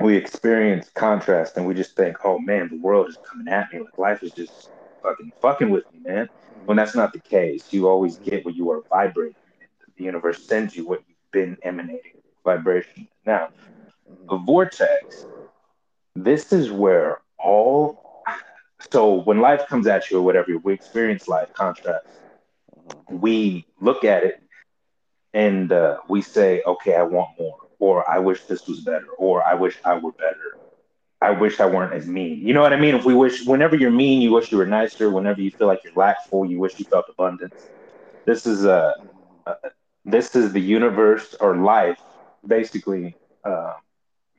we 0.00 0.16
experience 0.16 0.90
contrast 0.90 1.56
and 1.56 1.66
we 1.66 1.74
just 1.74 1.96
think, 1.96 2.16
oh 2.24 2.40
man, 2.40 2.68
the 2.70 2.78
world 2.80 3.08
is 3.08 3.18
coming 3.18 3.46
at 3.52 3.72
me. 3.72 3.80
Like 3.80 3.98
life 3.98 4.24
is 4.24 4.32
just 4.32 4.70
fucking 5.02 5.32
fucking 5.40 5.70
with 5.70 5.84
me, 5.92 6.00
man. 6.00 6.28
When 6.64 6.76
that's 6.76 6.96
not 6.96 7.12
the 7.12 7.20
case, 7.20 7.72
you 7.72 7.88
always 7.88 8.18
get 8.18 8.44
what 8.44 8.56
you 8.56 8.70
are 8.72 8.82
vibrating. 8.90 9.36
The 9.96 10.04
universe 10.04 10.48
sends 10.48 10.76
you 10.76 10.88
what 10.88 11.02
you've 11.06 11.18
been 11.32 11.56
emanating 11.62 12.11
vibration. 12.44 13.08
Now, 13.26 13.48
mm-hmm. 13.48 14.26
the 14.28 14.36
vortex, 14.38 15.26
this 16.14 16.52
is 16.52 16.70
where 16.70 17.20
all 17.38 18.00
so 18.90 19.14
when 19.14 19.40
life 19.40 19.66
comes 19.68 19.86
at 19.86 20.10
you 20.10 20.18
or 20.18 20.22
whatever, 20.22 20.58
we 20.58 20.72
experience 20.72 21.28
life 21.28 21.52
contrast. 21.52 22.06
Mm-hmm. 22.76 23.18
We 23.20 23.66
look 23.80 24.04
at 24.04 24.24
it 24.24 24.42
and 25.32 25.72
uh, 25.72 25.98
we 26.08 26.20
say, 26.20 26.62
okay, 26.66 26.94
I 26.96 27.02
want 27.02 27.38
more 27.38 27.56
or 27.82 28.08
I 28.08 28.20
wish 28.20 28.44
this 28.44 28.68
was 28.68 28.78
better, 28.82 29.08
or 29.18 29.42
I 29.42 29.54
wish 29.54 29.76
I 29.84 29.98
were 29.98 30.12
better. 30.12 30.56
I 31.20 31.32
wish 31.32 31.58
I 31.58 31.66
weren't 31.66 31.92
as 31.92 32.06
mean. 32.06 32.38
You 32.46 32.54
know 32.54 32.62
what 32.62 32.72
I 32.72 32.76
mean? 32.76 32.94
If 32.94 33.04
we 33.04 33.12
wish, 33.12 33.44
whenever 33.44 33.74
you're 33.74 33.90
mean, 33.90 34.22
you 34.22 34.30
wish 34.30 34.52
you 34.52 34.58
were 34.58 34.66
nicer. 34.66 35.10
Whenever 35.10 35.40
you 35.40 35.50
feel 35.50 35.66
like 35.66 35.82
you're 35.82 35.92
lackful, 35.96 36.46
you 36.46 36.60
wish 36.60 36.78
you 36.78 36.84
felt 36.84 37.06
abundance. 37.08 37.70
This 38.24 38.46
is 38.46 38.64
a, 38.64 38.94
a 39.46 39.54
this 40.04 40.36
is 40.36 40.52
the 40.52 40.60
universe 40.60 41.34
or 41.40 41.56
life 41.56 42.00
basically 42.46 43.16
uh, 43.44 43.74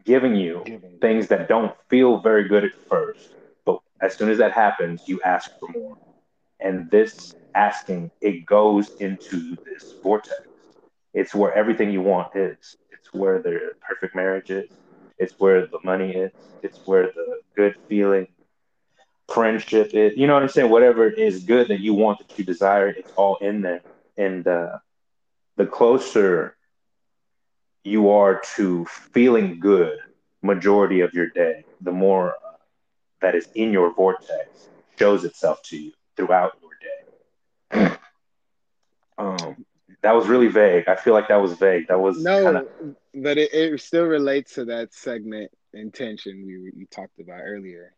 giving 0.06 0.36
you 0.36 0.68
things 1.02 1.28
that 1.30 1.48
don't 1.48 1.74
feel 1.90 2.20
very 2.22 2.48
good 2.48 2.64
at 2.64 2.72
first, 2.90 3.36
but 3.66 3.80
as 4.02 4.16
soon 4.16 4.30
as 4.30 4.38
that 4.40 4.52
happens, 4.52 5.04
you 5.08 5.20
ask 5.24 5.52
for 5.60 5.70
more, 5.70 5.98
and 6.60 6.90
this 6.92 7.34
asking 7.56 8.12
it 8.22 8.46
goes 8.46 8.92
into 9.00 9.56
this 9.66 9.96
vortex. 10.02 10.38
It's 11.14 11.34
where 11.36 11.54
everything 11.54 11.92
you 11.92 12.02
want 12.02 12.36
is 12.36 12.78
It's 12.92 13.14
where 13.14 13.42
the 13.42 13.72
perfect 13.82 14.16
marriage 14.16 14.50
is. 14.50 14.70
It's 15.18 15.34
where 15.38 15.66
the 15.68 15.80
money 15.84 16.12
is. 16.12 16.32
It's 16.62 16.80
where 16.86 17.08
the 17.08 17.40
good 17.56 17.76
feeling, 17.88 18.28
friendship 19.28 19.92
is. 19.94 20.14
You 20.18 20.28
know 20.28 20.34
what 20.34 20.44
I'm 20.44 20.50
saying? 20.50 20.70
Whatever 20.70 21.10
is 21.10 21.44
good 21.44 21.68
that 21.70 21.80
you 21.80 21.94
want, 21.94 22.20
that 22.20 22.38
you 22.38 22.44
desire, 22.46 22.90
it's 22.90 23.12
all 23.16 23.38
in 23.42 23.62
there. 23.62 23.84
And 24.18 24.48
uh, 24.48 24.78
the 25.58 25.66
closer 25.66 26.56
you 27.84 28.10
are 28.10 28.42
to 28.56 28.86
feeling 28.86 29.60
good 29.60 29.98
majority 30.42 31.02
of 31.02 31.14
your 31.14 31.28
day, 31.30 31.64
the 31.82 31.92
more 31.92 32.32
uh, 32.32 32.56
that 33.22 33.36
is 33.36 33.48
in 33.56 33.72
your 33.72 33.94
vortex 33.94 34.70
shows 34.98 35.24
itself 35.24 35.62
to 35.64 35.78
you 35.78 35.92
throughout 36.16 36.58
your 36.62 37.88
day. 37.90 37.96
um, 39.18 39.66
that 40.02 40.14
was 40.14 40.28
really 40.28 40.48
vague. 40.48 40.88
I 40.88 40.96
feel 40.96 41.14
like 41.14 41.30
that 41.30 41.42
was 41.42 41.54
vague. 41.54 41.88
That 41.88 42.00
was 42.00 42.22
no, 42.22 42.44
kinda... 42.44 42.96
but 43.16 43.38
it, 43.38 43.54
it 43.54 43.82
still 43.82 44.06
relates 44.06 44.56
to 44.56 44.66
that 44.66 44.94
segment 44.94 45.52
intention 45.74 46.46
we 46.46 46.54
you 46.76 46.86
talked 46.92 47.20
about 47.20 47.40
earlier. 47.42 47.94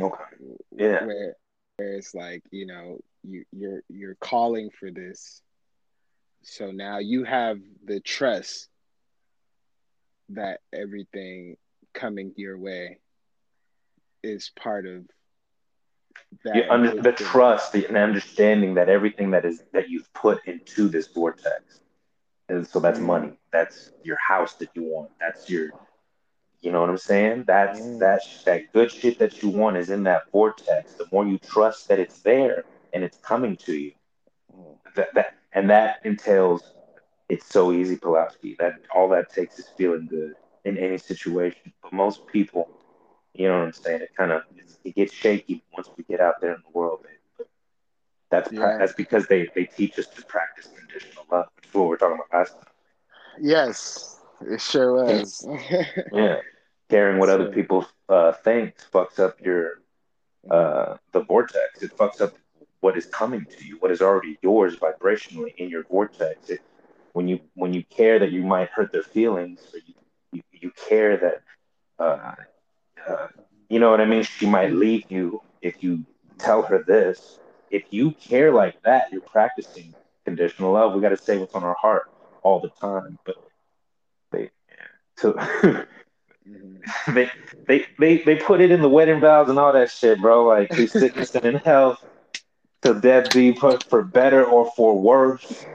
Okay. 0.00 0.24
Yeah. 0.74 1.04
Where, 1.04 1.36
where 1.76 1.92
it's 1.94 2.14
like 2.14 2.42
you 2.50 2.66
know 2.66 2.98
you 3.22 3.44
you're 3.52 3.82
you're 3.88 4.16
calling 4.16 4.70
for 4.70 4.90
this, 4.90 5.42
so 6.48 6.70
now 6.70 6.98
you 6.98 7.24
have 7.24 7.58
the 7.84 7.98
trust 7.98 8.68
that 10.28 10.60
everything 10.72 11.56
coming 11.92 12.32
your 12.36 12.56
way 12.56 12.98
is 14.22 14.52
part 14.54 14.86
of 14.86 15.02
that 16.44 16.70
under, 16.70 17.02
the 17.02 17.12
trust 17.12 17.72
the, 17.72 17.86
and 17.86 17.96
understanding 17.96 18.74
that 18.74 18.88
everything 18.88 19.32
that 19.32 19.44
is 19.44 19.64
that 19.72 19.88
you've 19.88 20.12
put 20.14 20.38
into 20.46 20.88
this 20.88 21.08
vortex 21.08 21.80
and 22.48 22.66
so 22.66 22.78
that's 22.78 23.00
mm. 23.00 23.06
money 23.06 23.32
that's 23.52 23.90
your 24.04 24.16
house 24.16 24.54
that 24.54 24.68
you 24.74 24.84
want 24.84 25.10
that's 25.18 25.50
your 25.50 25.70
you 26.60 26.70
know 26.70 26.80
what 26.80 26.88
i'm 26.88 26.96
saying 26.96 27.42
that's 27.44 27.80
mm. 27.80 27.98
that 27.98 28.20
that 28.44 28.72
good 28.72 28.90
shit 28.90 29.18
that 29.18 29.42
you 29.42 29.48
want 29.48 29.76
is 29.76 29.90
in 29.90 30.04
that 30.04 30.30
vortex 30.30 30.92
the 30.94 31.06
more 31.10 31.26
you 31.26 31.38
trust 31.38 31.88
that 31.88 31.98
it's 31.98 32.20
there 32.20 32.64
and 32.92 33.02
it's 33.02 33.18
coming 33.18 33.56
to 33.56 33.76
you 33.76 33.92
mm. 34.56 34.76
that, 34.94 35.12
that 35.14 35.35
and 35.52 35.70
that 35.70 36.00
entails 36.04 36.72
it's 37.28 37.46
so 37.46 37.72
easy 37.72 37.96
Pulaski 37.96 38.56
that 38.58 38.74
all 38.94 39.08
that 39.08 39.30
takes 39.32 39.58
is 39.58 39.68
feeling 39.76 40.06
good 40.06 40.34
in 40.64 40.78
any 40.78 40.98
situation 40.98 41.72
but 41.82 41.92
most 41.92 42.26
people 42.26 42.68
you 43.36 43.48
know 43.48 43.58
what 43.58 43.66
I'm 43.66 43.72
saying? 43.72 44.02
It 44.02 44.14
kind 44.16 44.32
of 44.32 44.42
it 44.84 44.94
gets 44.94 45.12
shaky 45.12 45.62
once 45.74 45.88
we 45.96 46.04
get 46.04 46.20
out 46.20 46.40
there 46.40 46.54
in 46.54 46.62
the 46.64 46.78
world. 46.78 47.04
But 47.36 47.48
that's 48.30 48.50
yeah. 48.52 48.78
that's 48.78 48.94
because 48.94 49.26
they 49.26 49.48
they 49.54 49.64
teach 49.64 49.98
us 49.98 50.06
to 50.08 50.24
practice 50.24 50.68
conditional 50.76 51.24
love, 51.30 51.46
which 51.56 51.66
is 51.66 51.74
what 51.74 51.88
we're 51.88 51.96
talking 51.96 52.16
about 52.16 52.38
last 52.38 52.54
time. 52.54 52.72
Yes, 53.40 54.20
it 54.40 54.60
sure 54.60 54.94
was. 54.94 55.46
yeah, 56.12 56.36
caring 56.88 57.18
what 57.18 57.28
other 57.28 57.50
people 57.50 57.86
uh, 58.08 58.32
think 58.32 58.74
fucks 58.92 59.18
up 59.18 59.38
your 59.42 59.82
uh, 60.50 60.96
the 61.12 61.22
vortex. 61.22 61.82
It 61.82 61.96
fucks 61.96 62.20
up 62.22 62.34
what 62.80 62.96
is 62.96 63.06
coming 63.06 63.46
to 63.46 63.64
you, 63.64 63.78
what 63.78 63.90
is 63.90 64.02
already 64.02 64.38
yours 64.42 64.76
vibrationally 64.76 65.54
in 65.56 65.68
your 65.68 65.84
vortex. 65.84 66.50
It, 66.50 66.60
when 67.12 67.28
you 67.28 67.40
when 67.54 67.72
you 67.72 67.82
care 67.84 68.18
that 68.18 68.30
you 68.30 68.42
might 68.42 68.68
hurt 68.68 68.92
their 68.92 69.02
feelings, 69.02 69.60
or 69.72 69.80
you 69.86 69.94
you, 70.32 70.42
you 70.52 70.72
care 70.88 71.16
that 71.16 71.42
uh, 71.98 72.34
uh, 73.08 73.28
you 73.68 73.78
know 73.80 73.90
what 73.90 74.00
I 74.00 74.04
mean? 74.04 74.22
She 74.22 74.46
might 74.46 74.72
leave 74.72 75.04
you 75.10 75.42
if 75.62 75.82
you 75.82 76.04
tell 76.38 76.62
her 76.62 76.82
this. 76.82 77.38
If 77.70 77.84
you 77.90 78.12
care 78.12 78.52
like 78.52 78.82
that, 78.82 79.10
you're 79.10 79.20
practicing 79.20 79.94
conditional 80.24 80.72
love. 80.72 80.94
We 80.94 81.00
got 81.00 81.10
to 81.10 81.16
say 81.16 81.38
what's 81.38 81.54
on 81.54 81.64
our 81.64 81.76
heart 81.80 82.10
all 82.42 82.60
the 82.60 82.68
time. 82.68 83.18
But 83.24 83.36
they, 84.30 84.50
mm-hmm. 85.18 85.80
they, 87.14 87.30
they, 87.66 87.86
they, 87.98 88.18
they 88.18 88.36
put 88.36 88.60
it 88.60 88.70
in 88.70 88.82
the 88.82 88.88
wedding 88.88 89.20
vows 89.20 89.48
and 89.48 89.58
all 89.58 89.72
that 89.72 89.90
shit, 89.90 90.20
bro. 90.20 90.44
Like 90.46 90.72
through 90.72 90.86
sickness 90.88 91.34
and 91.34 91.44
in 91.44 91.54
health, 91.56 92.04
till 92.86 93.00
death 93.00 93.34
be 93.34 93.52
put 93.52 93.82
for 93.84 94.02
better 94.02 94.44
or 94.44 94.70
for 94.76 94.98
worse. 95.00 95.66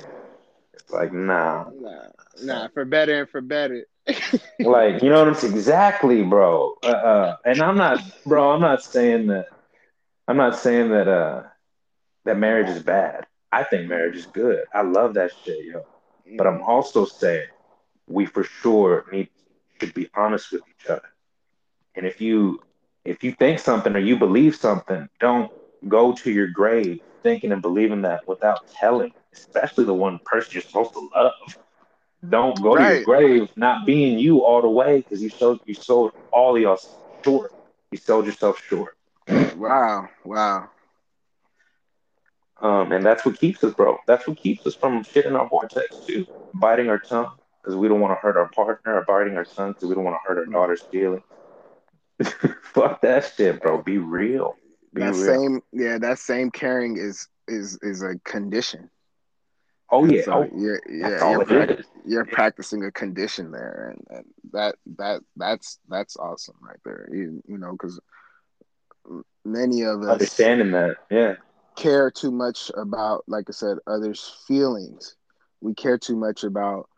It's 0.74 0.92
like 0.92 1.14
nah, 1.14 1.66
nah, 1.72 2.08
nah, 2.42 2.68
for 2.74 2.86
better 2.86 3.22
and 3.22 3.30
for 3.30 3.42
better 3.42 3.86
like, 4.64 5.02
you 5.04 5.10
know 5.10 5.20
what 5.20 5.28
I'm 5.28 5.36
saying? 5.36 5.54
Exactly, 5.54 6.24
bro. 6.24 6.76
Uh, 6.84 6.88
uh, 6.88 7.36
and 7.46 7.62
I'm 7.62 7.78
not, 7.78 8.00
bro. 8.26 8.52
I'm 8.52 8.62
not 8.62 8.84
saying 8.84 9.28
that. 9.28 9.48
I'm 10.28 10.38
not 10.38 10.58
saying 10.58 10.90
that. 10.92 11.08
Uh, 11.08 11.44
that 12.26 12.38
marriage 12.38 12.70
is 12.70 12.84
bad. 12.84 13.26
I 13.52 13.64
think 13.64 13.90
marriage 13.90 14.16
is 14.16 14.28
good. 14.28 14.66
I 14.74 14.84
love 14.84 15.16
that 15.16 15.32
shit, 15.44 15.66
yo. 15.66 15.86
But 16.38 16.48
I'm 16.48 16.62
also 16.62 17.06
saying 17.06 17.48
we 18.08 18.26
for 18.26 18.44
sure 18.44 19.06
need 19.12 19.30
should 19.80 19.94
be 19.94 20.10
honest 20.16 20.52
with 20.52 20.62
each 20.70 20.88
other. 20.88 21.10
And 21.96 22.06
if 22.06 22.22
you 22.22 22.62
if 23.06 23.24
you 23.24 23.32
think 23.34 23.60
something 23.60 23.96
or 23.96 24.00
you 24.00 24.18
believe 24.18 24.56
something, 24.56 25.10
don't 25.20 25.52
go 25.88 26.14
to 26.14 26.32
your 26.32 26.48
grave 26.48 27.02
thinking 27.24 27.52
and 27.52 27.62
believing 27.62 28.02
that 28.02 28.28
without 28.28 28.68
telling, 28.68 29.14
especially 29.34 29.86
the 29.86 29.94
one 29.94 30.20
person 30.26 30.54
you're 30.54 30.62
supposed 30.62 30.94
to 30.94 31.10
love. 31.16 31.34
Don't 32.28 32.62
go 32.62 32.76
right. 32.76 32.88
to 32.88 32.96
your 32.96 33.04
grave 33.04 33.50
not 33.56 33.86
being 33.86 34.20
you 34.20 34.44
all 34.44 34.62
the 34.62 34.70
way 34.70 34.98
because 34.98 35.22
you 35.22 35.30
sold 35.30 35.60
you 35.66 35.74
sold 35.74 36.14
all 36.32 36.56
of 36.56 36.62
y'all 36.62 36.80
short. 37.24 37.52
You 37.92 37.98
sold 37.98 38.26
yourself 38.26 38.62
short. 38.64 38.96
Wow, 39.58 40.10
wow. 40.24 40.70
Um, 42.62 42.92
and 42.92 43.04
that's 43.04 43.26
what 43.26 43.40
keeps 43.40 43.64
us, 43.64 43.74
bro. 43.74 43.98
That's 44.06 44.28
what 44.28 44.38
keeps 44.38 44.66
us 44.68 44.76
from 44.76 45.04
shit 45.04 45.26
in 45.26 45.36
our 45.36 45.50
vortex 45.50 45.98
too. 46.06 46.28
Biting 46.54 46.90
our 46.90 47.00
tongue 47.00 47.32
because 47.62 47.76
we 47.76 47.88
don't 47.88 48.00
want 48.00 48.12
to 48.12 48.22
hurt 48.22 48.38
our 48.38 48.50
partner, 48.50 48.96
or 48.96 49.06
biting 49.06 49.38
our 49.38 49.46
tongue 49.46 49.74
because 49.74 49.90
we 49.90 49.96
don't 49.96 50.04
want 50.04 50.18
to 50.22 50.28
hurt 50.28 50.38
our 50.40 50.46
daughter's 50.46 50.82
feelings. 50.82 51.24
Fuck 52.74 53.02
that 53.02 53.32
shit, 53.36 53.62
bro. 53.62 53.82
Be 53.82 53.98
real. 53.98 54.56
That 54.94 55.14
real. 55.14 55.14
same 55.14 55.62
yeah, 55.72 55.98
that 56.00 56.20
same 56.20 56.52
caring 56.52 56.98
is 56.98 57.28
is 57.48 57.80
is 57.82 58.02
a 58.04 58.16
condition. 58.26 58.90
oh 59.90 60.06
yeah. 60.06 60.24
So 60.24 60.34
oh, 60.34 60.50
you're 60.56 60.82
yeah, 60.90 61.32
you're, 61.32 61.64
is. 61.64 61.86
you're 62.06 62.26
practicing 62.26 62.84
a 62.84 62.92
condition 62.92 63.52
there, 63.52 63.96
and, 63.96 64.18
and 64.18 64.26
that 64.54 64.76
that 64.98 65.22
that's 65.36 65.80
that's 65.88 66.18
awesome 66.18 66.56
right 66.62 66.80
there. 66.84 67.08
You, 67.12 67.42
you 67.48 67.58
know, 67.58 67.72
because 67.72 68.00
many 69.46 69.84
of 69.84 70.02
us 70.04 70.10
Understanding 70.10 70.72
that. 70.72 70.98
Yeah. 71.10 71.36
care 71.76 72.12
too 72.12 72.32
much 72.32 72.72
about, 72.76 73.24
like 73.28 73.46
I 73.50 73.52
said, 73.52 73.78
others' 73.88 74.44
feelings. 74.48 75.16
We 75.62 75.74
care 75.74 75.98
too 75.98 76.16
much 76.16 76.44
about 76.44 76.90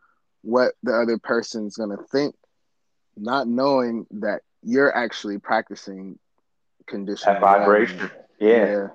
what 0.42 0.74
the 0.84 0.94
other 0.94 1.18
person's 1.18 1.78
gonna 1.78 1.98
think, 2.12 2.36
not 3.16 3.48
knowing 3.48 4.08
that 4.12 4.42
you're 4.64 4.96
actually 4.96 5.38
practicing 5.38 6.18
conditional 6.88 7.36
That 7.36 7.42
vibration. 7.42 8.10
Yeah. 8.40 8.88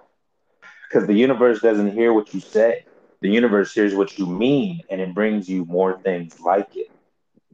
Because 0.88 1.06
the 1.06 1.14
universe 1.14 1.60
doesn't 1.60 1.92
hear 1.92 2.12
what 2.12 2.32
you 2.34 2.40
say. 2.40 2.84
The 3.20 3.28
universe 3.28 3.72
hears 3.74 3.94
what 3.94 4.18
you 4.18 4.26
mean, 4.26 4.82
and 4.88 5.00
it 5.00 5.14
brings 5.14 5.48
you 5.48 5.64
more 5.64 5.98
things 6.00 6.40
like 6.40 6.76
it. 6.76 6.90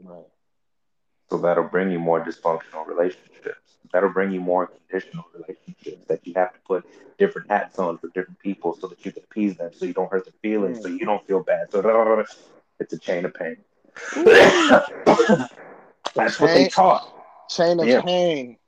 right. 0.02 0.24
So 1.30 1.38
that'll 1.38 1.64
bring 1.68 1.90
you 1.90 1.98
more 1.98 2.24
dysfunctional 2.24 2.86
relationships. 2.86 3.76
That'll 3.92 4.10
bring 4.10 4.30
you 4.32 4.40
more 4.40 4.66
conditional 4.66 5.24
relationships 5.34 6.04
that 6.08 6.26
you 6.26 6.34
have 6.36 6.52
to 6.52 6.58
put 6.66 6.84
different 7.18 7.50
hats 7.50 7.78
on 7.78 7.98
for 7.98 8.08
different 8.08 8.38
people 8.40 8.76
so 8.80 8.86
that 8.88 9.04
you 9.04 9.12
can 9.12 9.22
appease 9.24 9.56
them, 9.56 9.70
so 9.72 9.84
you 9.86 9.92
don't 9.94 10.10
hurt 10.10 10.24
their 10.24 10.34
feelings, 10.42 10.82
so 10.82 10.88
you 10.88 11.04
don't 11.04 11.24
feel 11.26 11.42
bad. 11.42 11.70
So 11.70 12.24
it's 12.78 12.92
a 12.92 12.98
chain 12.98 13.24
of 13.24 13.34
pain. 13.34 13.56
That's 16.14 16.40
what 16.40 16.52
they 16.52 16.68
taught. 16.68 17.08
Chain 17.50 17.80
of 17.80 17.86
Yeah. 17.86 18.00
pain. 18.02 18.58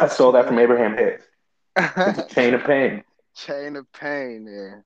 I 0.00 0.08
stole 0.08 0.32
that 0.32 0.46
from 0.46 0.58
Abraham 0.58 0.96
Hicks. 0.96 1.24
It's 1.76 2.18
a 2.18 2.26
chain 2.34 2.54
of 2.54 2.64
pain. 2.64 3.02
Chain 3.36 3.76
of 3.76 3.90
pain, 3.92 4.46
yeah. 4.48 4.80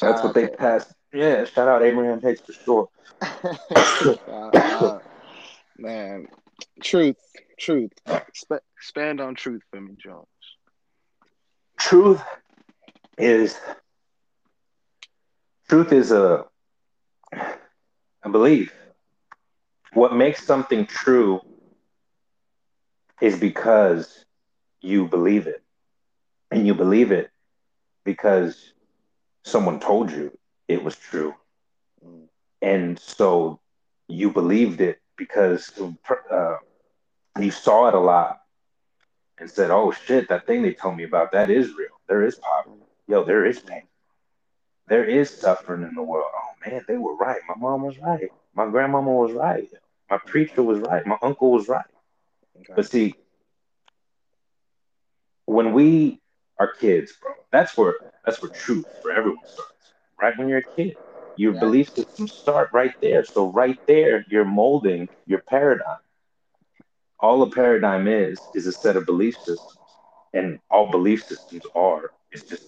That's 0.00 0.22
what 0.22 0.34
they 0.34 0.46
to- 0.46 0.56
passed. 0.56 0.92
Yeah, 1.12 1.44
shout 1.44 1.68
out 1.68 1.82
Abraham 1.82 2.20
Hicks 2.20 2.40
for 2.40 2.52
sure. 2.52 2.88
Shout 4.24 5.02
man, 5.78 6.26
truth, 6.82 7.16
truth. 7.58 7.92
Exp- 8.06 8.58
expand 8.76 9.20
on 9.20 9.34
truth 9.36 9.62
for 9.70 9.80
me, 9.80 9.94
Jones. 9.96 10.26
Truth 11.78 12.22
is 13.18 13.56
truth 15.68 15.92
is 15.92 16.10
a 16.10 16.46
a 18.22 18.28
belief. 18.30 18.72
What 19.92 20.14
makes 20.16 20.44
something 20.44 20.86
true 20.86 21.40
is 23.20 23.38
because 23.38 24.24
you 24.80 25.06
believe 25.06 25.46
it. 25.46 25.62
And 26.50 26.66
you 26.66 26.74
believe 26.74 27.10
it 27.10 27.30
because 28.04 28.72
someone 29.44 29.80
told 29.80 30.10
you 30.10 30.36
it 30.68 30.82
was 30.84 30.96
true. 30.96 31.34
And 32.62 32.98
so 32.98 33.60
you 34.08 34.30
believed 34.30 34.80
it 34.80 35.00
because 35.16 35.72
uh, 36.30 36.56
you 37.40 37.50
saw 37.50 37.88
it 37.88 37.94
a 37.94 37.98
lot 38.00 38.40
and 39.38 39.50
said, 39.50 39.70
oh 39.70 39.92
shit, 39.92 40.28
that 40.28 40.46
thing 40.46 40.62
they 40.62 40.74
told 40.74 40.96
me 40.96 41.04
about, 41.04 41.32
that 41.32 41.50
is 41.50 41.74
real. 41.74 41.88
There 42.08 42.24
is 42.24 42.36
poverty. 42.36 42.82
Yo, 43.08 43.24
there 43.24 43.44
is 43.44 43.58
pain. 43.60 43.82
There 44.88 45.04
is 45.04 45.30
suffering 45.30 45.82
in 45.82 45.94
the 45.94 46.02
world. 46.02 46.30
Oh 46.34 46.70
man, 46.70 46.84
they 46.86 46.96
were 46.96 47.16
right. 47.16 47.40
My 47.48 47.54
mom 47.56 47.82
was 47.82 47.98
right. 47.98 48.30
My 48.54 48.68
grandmama 48.68 49.10
was 49.10 49.32
right. 49.32 49.68
My 50.10 50.18
preacher 50.18 50.62
was 50.62 50.78
right. 50.80 51.06
My 51.06 51.18
uncle 51.22 51.50
was 51.50 51.68
right. 51.68 51.84
Okay. 52.56 52.74
But 52.74 52.86
see, 52.86 53.14
when 55.46 55.72
we 55.72 56.20
are 56.58 56.72
kids, 56.80 57.14
bro, 57.20 57.32
that's 57.52 57.76
where 57.76 57.94
that's 58.24 58.40
where 58.42 58.50
truth 58.50 58.86
for 59.02 59.12
everyone 59.12 59.44
starts. 59.44 59.92
Right 60.20 60.36
when 60.38 60.48
you're 60.48 60.58
a 60.58 60.68
kid, 60.76 60.96
your 61.36 61.52
Right. 61.52 61.58
belief 61.58 61.90
systems 61.90 62.32
start 62.34 62.70
right 62.72 62.92
there. 63.02 63.24
So 63.24 63.50
right 63.52 63.78
there, 63.86 64.24
you're 64.28 64.44
molding 64.44 65.08
your 65.26 65.40
paradigm. 65.48 65.98
All 67.20 67.42
a 67.42 67.50
paradigm 67.50 68.06
is 68.08 68.48
is 68.54 68.66
a 68.66 68.72
set 68.72 68.96
of 68.96 69.06
belief 69.06 69.36
systems, 69.40 69.98
and 70.32 70.58
all 70.70 70.90
belief 70.90 71.24
systems 71.24 71.64
are 71.74 72.12
is 72.32 72.44
just 72.44 72.64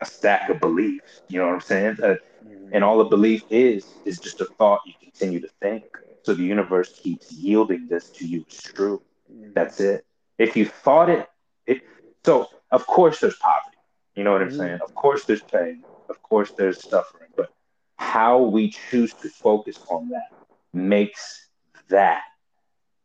a 0.00 0.06
stack 0.06 0.48
of 0.50 0.60
beliefs. 0.60 1.22
You 1.28 1.40
know 1.40 1.46
what 1.46 1.54
I'm 1.54 1.60
saying? 1.60 1.96
Uh, 2.02 2.14
Mhm. 2.42 2.72
and 2.72 2.84
all 2.84 3.00
a 3.00 3.08
belief 3.08 3.44
is 3.50 4.00
is 4.04 4.20
just 4.20 4.40
a 4.40 4.46
thought 4.58 4.80
you 4.86 4.94
continue 5.02 5.40
to 5.40 5.48
think. 5.60 5.84
So 6.22 6.34
the 6.34 6.44
universe 6.44 6.92
keeps 7.00 7.32
yielding 7.32 7.86
this 7.88 8.10
to 8.12 8.26
you 8.26 8.44
as 8.48 8.58
true. 8.60 9.02
That's 9.28 9.80
it. 9.80 10.04
If 10.38 10.56
you 10.56 10.66
thought 10.66 11.08
it, 11.10 11.28
it 11.66 11.82
so 12.24 12.48
of 12.70 12.86
course 12.86 13.20
there's 13.20 13.36
poverty. 13.36 13.76
You 14.14 14.24
know 14.24 14.32
what 14.32 14.42
I'm 14.42 14.50
Mhm. 14.50 14.58
saying? 14.58 14.78
Of 14.82 14.94
course 14.94 15.24
there's 15.26 15.42
pain. 15.42 15.84
Of 16.08 16.22
course 16.22 16.52
there's 16.56 16.82
suffering. 16.88 17.30
But 17.36 17.50
how 17.96 18.38
we 18.38 18.70
choose 18.70 19.14
to 19.14 19.28
focus 19.28 19.80
on 19.88 20.08
that 20.10 20.30
makes 20.72 21.48
that 21.88 22.22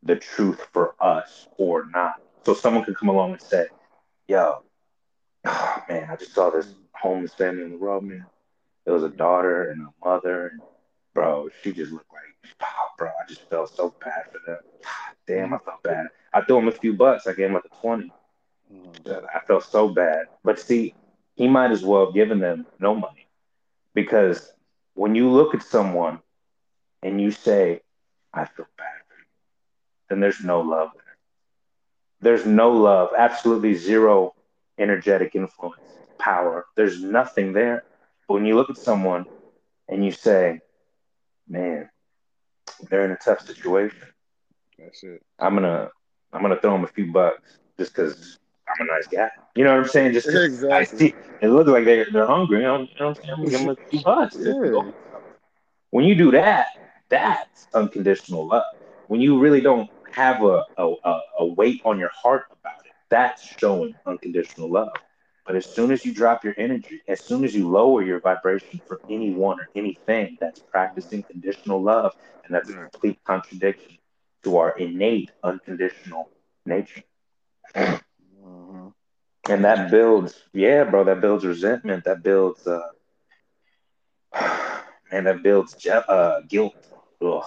the 0.04 0.16
truth 0.16 0.62
for 0.74 0.96
us 1.00 1.48
or 1.58 1.86
not. 1.94 2.14
So 2.46 2.54
someone 2.54 2.84
could 2.84 2.98
come 2.98 3.10
along 3.10 3.32
and 3.34 3.42
say, 3.42 3.68
"Yo, 4.28 4.64
oh, 5.46 5.84
man, 5.90 6.08
I 6.10 6.16
just 6.16 6.34
saw 6.34 6.50
this 6.50 6.76
homeless 6.94 7.34
family 7.34 7.64
in 7.64 7.72
the 7.72 7.78
road, 7.78 8.04
man. 8.04 8.26
There 8.86 8.94
was 8.94 9.04
a 9.04 9.10
daughter 9.10 9.70
and 9.70 9.82
a 9.82 10.06
mother, 10.08 10.48
and 10.48 10.62
bro, 11.14 11.50
she 11.62 11.74
just 11.74 11.92
looked 11.92 12.12
like, 12.12 12.24
bro, 13.00 13.10
I 13.10 13.28
just 13.30 13.50
felt 13.50 13.72
so 13.76 13.96
bad 14.06 14.26
for 14.32 14.40
them. 14.48 14.60
Damn, 15.28 15.54
I 15.54 15.60
felt 15.60 15.84
bad. 15.84 16.08
I 16.34 16.42
threw 16.44 16.60
him 16.60 16.70
a 16.70 16.74
few 16.74 16.94
bucks. 16.96 17.28
I 17.28 17.34
gave 17.34 17.48
him 17.48 17.56
like 17.56 17.66
a 17.66 17.82
20. 17.82 18.14
Mhm. 18.74 19.28
I 19.36 19.40
felt 19.48 19.64
so 19.64 19.90
bad. 19.90 20.28
But 20.44 20.60
see, 20.60 20.96
he 21.36 21.48
might 21.48 21.72
as 21.72 21.86
well 21.86 22.06
have 22.06 22.16
given 22.16 22.40
them 22.40 22.68
no 22.80 22.96
money. 22.96 23.28
Because 23.96 24.54
when 24.96 25.16
you 25.16 25.30
look 25.30 25.56
at 25.56 25.64
someone 25.64 26.22
and 27.04 27.22
you 27.22 27.32
say, 27.32 27.82
I 28.34 28.46
feel 28.46 28.68
bad 28.78 29.00
for 29.08 29.16
you, 29.18 29.26
then 30.10 30.20
there's 30.22 30.44
no 30.44 30.62
love 30.62 30.92
there. 30.96 31.18
There's 32.22 32.46
no 32.46 32.72
love, 32.72 33.10
absolutely 33.18 33.76
zero 33.76 34.36
energetic 34.80 35.36
influence, 35.36 36.00
power. 36.20 36.66
There's 36.76 37.02
nothing 37.04 37.54
there. 37.54 37.84
But 38.28 38.36
when 38.36 38.46
you 38.46 38.56
look 38.56 38.70
at 38.70 38.78
someone 38.78 39.26
and 39.90 40.06
you 40.06 40.12
say, 40.12 40.62
man, 41.48 41.90
they're 42.90 43.06
in 43.06 43.12
a 43.12 43.18
tough 43.18 43.42
situation. 43.42 44.08
That's 44.78 45.04
it. 45.04 45.22
I'm 45.40 45.56
gonna 45.56 45.90
I'm 46.34 46.42
gonna 46.42 46.60
throw 46.60 46.74
them 46.74 46.84
a 46.84 46.88
few 46.88 47.12
bucks 47.12 47.58
just 47.78 47.94
because 47.96 48.38
I'm 48.68 48.88
a 48.88 48.92
nice 48.92 49.08
guy. 49.08 49.30
You 49.56 49.64
know 49.64 49.72
what 49.72 49.80
I'm 49.82 49.88
saying? 49.88 50.14
Just 50.14 50.30
'cause 50.30 50.44
I 50.72 50.84
Exactly. 50.84 50.98
see 50.98 51.16
it 51.42 51.48
looks 51.50 51.70
like 51.70 51.86
they're 51.86 52.08
they're 52.12 52.26
hungry. 52.28 52.62
Know, 52.62 52.78
you 52.80 52.88
know 53.00 53.08
what 53.08 53.10
I'm 53.10 53.16
saying? 53.16 53.32
I'm 53.32 53.38
gonna 53.38 53.50
give 53.50 53.60
them 53.62 53.70
a 53.70 53.78
few 53.90 54.02
bucks. 54.04 54.38
Yeah. 54.40 54.92
When 55.92 56.06
you 56.06 56.16
do 56.16 56.32
that, 56.32 56.68
that's 57.10 57.68
unconditional 57.74 58.48
love. 58.48 58.64
When 59.08 59.22
you 59.22 59.40
really 59.40 59.62
don't 59.62 59.90
have 60.12 60.44
a, 60.44 60.64
a, 60.78 60.94
a 61.40 61.46
weight 61.46 61.82
on 61.86 62.00
your 62.00 62.12
heart 62.14 62.44
about 62.52 62.86
it, 62.86 62.92
that's 63.10 63.42
showing 63.44 63.96
unconditional 64.06 64.72
love. 64.72 64.92
But 65.50 65.58
as 65.58 65.74
soon 65.76 65.92
as 65.92 66.06
you 66.06 66.16
drop 66.16 66.46
your 66.46 66.56
energy, 66.60 67.04
as 67.10 67.26
soon 67.26 67.46
as 67.46 67.56
you 67.56 67.70
lower 67.70 68.04
your 68.04 68.22
vibration 68.22 68.82
for 68.88 69.02
anyone 69.10 69.60
or 69.60 69.70
anything, 69.76 70.38
that's 70.42 70.62
practicing 70.62 71.24
conditional 71.24 71.84
love, 71.84 72.14
and 72.46 72.56
that's 72.56 72.72
a 72.72 72.78
complete 72.92 73.20
contradiction 73.26 73.98
to 74.44 74.58
our 74.60 74.78
innate 74.78 75.32
unconditional 75.44 76.32
nature. 76.66 77.04
Mhm. 77.76 78.94
And 79.50 79.66
that 79.66 79.92
builds, 79.92 80.44
yeah, 80.54 80.84
bro, 80.86 81.04
that 81.06 81.22
builds 81.22 81.46
resentment. 81.46 82.06
That 82.06 82.24
builds, 82.24 82.68
uh, 82.68 82.90
man, 85.12 85.26
that 85.26 85.44
builds 85.44 85.76
je- 85.76 85.90
uh, 85.90 86.42
guilt. 86.48 86.76
Ugh, 87.22 87.44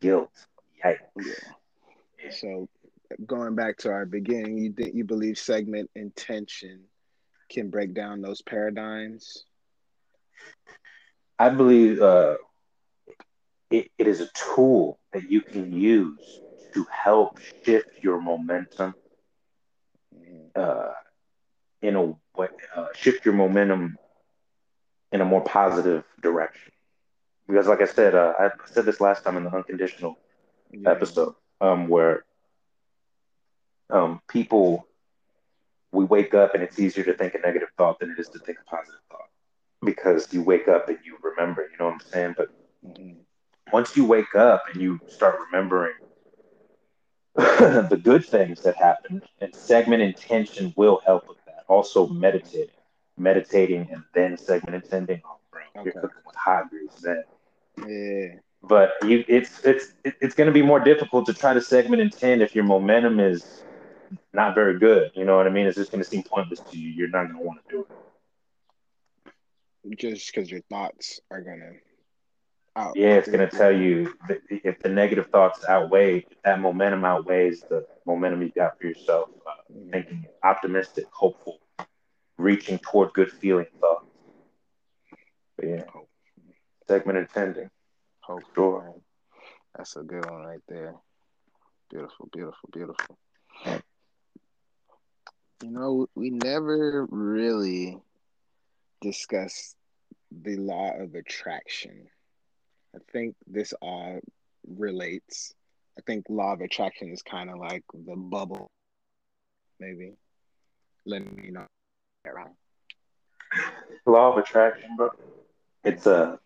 guilt. 0.00 0.30
Yikes. 0.84 1.00
Yeah. 1.16 1.52
So 2.30 2.68
going 3.26 3.54
back 3.54 3.78
to 3.78 3.90
our 3.90 4.06
beginning, 4.06 4.58
you 4.58 4.74
you 4.92 5.04
believe 5.04 5.38
segment 5.38 5.90
intention 5.94 6.88
can 7.52 7.70
break 7.70 7.94
down 7.94 8.22
those 8.22 8.42
paradigms? 8.42 9.46
I 11.38 11.50
believe 11.50 12.00
uh, 12.00 12.36
it, 13.70 13.90
it 13.98 14.06
is 14.06 14.20
a 14.20 14.28
tool 14.34 14.98
that 15.12 15.30
you 15.30 15.40
can 15.40 15.72
use 15.72 16.40
to 16.74 16.86
help 16.90 17.38
shift 17.64 17.88
your 18.02 18.20
momentum 18.20 18.94
Mhm. 20.12 20.50
uh, 20.56 20.90
in 21.82 21.96
a 21.96 22.02
way, 22.36 22.48
uh, 22.76 22.86
shift 22.94 23.24
your 23.24 23.34
momentum 23.34 23.98
in 25.12 25.20
a 25.20 25.24
more 25.24 25.42
positive 25.42 26.04
direction. 26.22 26.72
Because, 27.48 27.66
like 27.68 27.80
I 27.82 27.86
said, 27.86 28.14
uh, 28.14 28.34
I 28.38 28.50
said 28.66 28.84
this 28.84 29.00
last 29.00 29.24
time 29.24 29.36
in 29.36 29.44
the 29.44 29.54
unconditional 29.54 30.16
Yeah. 30.70 30.86
episode, 30.86 31.34
um, 31.60 31.88
where 31.88 32.24
um, 33.90 34.20
people 34.28 34.86
we 35.92 36.04
wake 36.04 36.34
up 36.34 36.54
and 36.54 36.62
it's 36.62 36.78
easier 36.78 37.04
to 37.04 37.14
think 37.14 37.34
a 37.34 37.38
negative 37.38 37.68
thought 37.76 38.00
than 38.00 38.10
it 38.10 38.18
is 38.18 38.28
to 38.30 38.38
think 38.38 38.58
a 38.58 38.64
positive 38.64 39.00
thought 39.10 39.28
because 39.84 40.32
you 40.32 40.42
wake 40.42 40.68
up 40.68 40.88
and 40.88 40.98
you 41.04 41.16
remember, 41.22 41.62
you 41.62 41.76
know 41.78 41.86
what 41.86 41.94
I'm 41.94 42.00
saying? 42.00 42.34
But 42.36 42.48
mm-hmm. 42.84 43.20
once 43.72 43.96
you 43.96 44.04
wake 44.04 44.34
up 44.34 44.64
and 44.72 44.80
you 44.80 45.00
start 45.08 45.38
remembering 45.46 45.92
the 47.34 48.00
good 48.02 48.24
things 48.26 48.60
that 48.62 48.76
happen, 48.76 49.22
and 49.40 49.54
segment 49.54 50.02
intention 50.02 50.72
will 50.76 51.00
help 51.06 51.26
with 51.28 51.38
that. 51.46 51.64
Also, 51.66 52.06
meditating, 52.08 52.74
meditating, 53.16 53.88
and 53.90 54.02
then 54.12 54.36
segment 54.36 54.74
intending. 54.74 55.22
Oh, 55.24 55.38
bro, 55.50 55.62
okay. 55.76 55.84
you're 55.84 56.02
cooking 56.02 56.22
with 56.26 56.36
hot 56.36 56.68
grease 56.68 56.92
then. 57.02 57.24
Yeah. 57.88 58.38
But 58.62 58.92
you, 59.02 59.24
it's 59.28 59.64
it's 59.64 59.94
it's 60.04 60.34
going 60.34 60.46
to 60.46 60.52
be 60.52 60.60
more 60.60 60.78
difficult 60.78 61.24
to 61.26 61.32
try 61.32 61.54
to 61.54 61.60
segment 61.62 62.02
intend 62.02 62.42
if 62.42 62.54
your 62.54 62.64
momentum 62.64 63.18
is 63.18 63.64
not 64.32 64.54
very 64.54 64.78
good. 64.78 65.10
You 65.14 65.24
know 65.24 65.36
what 65.36 65.46
I 65.46 65.50
mean? 65.50 65.66
It's 65.66 65.76
just 65.76 65.90
going 65.90 66.02
to 66.02 66.08
seem 66.08 66.22
pointless 66.22 66.60
to 66.60 66.78
you. 66.78 66.88
You're 66.88 67.08
not 67.08 67.24
going 67.24 67.38
to 67.38 67.44
want 67.44 67.60
to 67.68 67.70
do 67.70 67.86
it. 69.86 69.98
Just 69.98 70.32
because 70.32 70.50
your 70.50 70.60
thoughts 70.70 71.20
are 71.30 71.40
going 71.40 71.60
to 71.60 71.72
out. 72.76 72.96
Yeah, 72.96 73.14
it's 73.14 73.28
going 73.28 73.48
to 73.48 73.56
tell 73.56 73.72
you 73.72 74.14
if 74.48 74.78
the 74.80 74.88
negative 74.88 75.28
thoughts 75.28 75.64
outweigh, 75.68 76.26
that 76.44 76.60
momentum 76.60 77.04
outweighs 77.04 77.62
the 77.68 77.86
momentum 78.06 78.42
you 78.42 78.50
got 78.50 78.78
for 78.78 78.86
yourself. 78.86 79.28
Uh, 79.46 79.50
mm-hmm. 79.72 79.90
Thinking 79.90 80.26
optimistic, 80.42 81.04
hopeful, 81.10 81.60
reaching 82.38 82.78
toward 82.78 83.12
good 83.12 83.30
feeling 83.30 83.66
thoughts. 83.80 84.06
But 85.56 85.68
yeah, 85.68 85.84
Hope. 85.92 86.08
segment 86.88 87.18
intending. 87.18 87.70
Hope. 88.20 88.42
Sure. 88.54 88.94
That's 89.76 89.96
a 89.96 90.02
good 90.02 90.28
one 90.28 90.42
right 90.42 90.60
there. 90.68 90.94
Beautiful, 91.90 92.28
beautiful, 92.32 92.68
beautiful. 92.72 93.18
You 95.62 95.70
know, 95.70 96.08
we 96.16 96.30
never 96.30 97.06
really 97.08 97.96
discussed 99.00 99.76
the 100.30 100.56
law 100.56 100.90
of 100.98 101.14
attraction. 101.14 102.08
I 102.96 102.98
think 103.12 103.36
this 103.46 103.72
all 103.80 104.18
relates. 104.66 105.54
I 105.96 106.02
think 106.02 106.26
law 106.28 106.54
of 106.54 106.62
attraction 106.62 107.12
is 107.12 107.22
kind 107.22 107.48
of 107.48 107.58
like 107.58 107.84
the 107.94 108.16
bubble, 108.16 108.70
maybe. 109.78 110.14
Let 111.06 111.22
me 111.36 111.50
know. 111.50 111.66
Wrong. 112.26 112.54
Law 114.04 114.32
of 114.32 114.38
attraction, 114.38 114.96
bro. 114.96 115.10
It's 115.84 116.06
a 116.06 116.40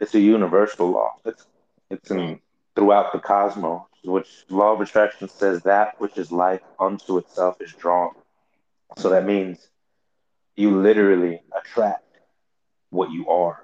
it's 0.00 0.14
a 0.14 0.20
universal 0.20 0.90
law. 0.90 1.14
It's 1.24 1.46
it's 1.90 2.10
in 2.10 2.40
throughout 2.78 3.12
the 3.12 3.18
cosmos, 3.18 3.82
which 4.04 4.44
law 4.48 4.72
of 4.72 4.80
attraction 4.80 5.28
says 5.28 5.62
that 5.62 6.00
which 6.00 6.16
is 6.16 6.30
like 6.30 6.62
unto 6.78 7.18
itself 7.18 7.56
is 7.60 7.72
drawn. 7.72 8.14
So 8.96 9.10
that 9.10 9.26
means 9.26 9.58
you 10.54 10.80
literally 10.80 11.40
attract 11.52 12.04
what 12.90 13.10
you 13.10 13.28
are 13.28 13.60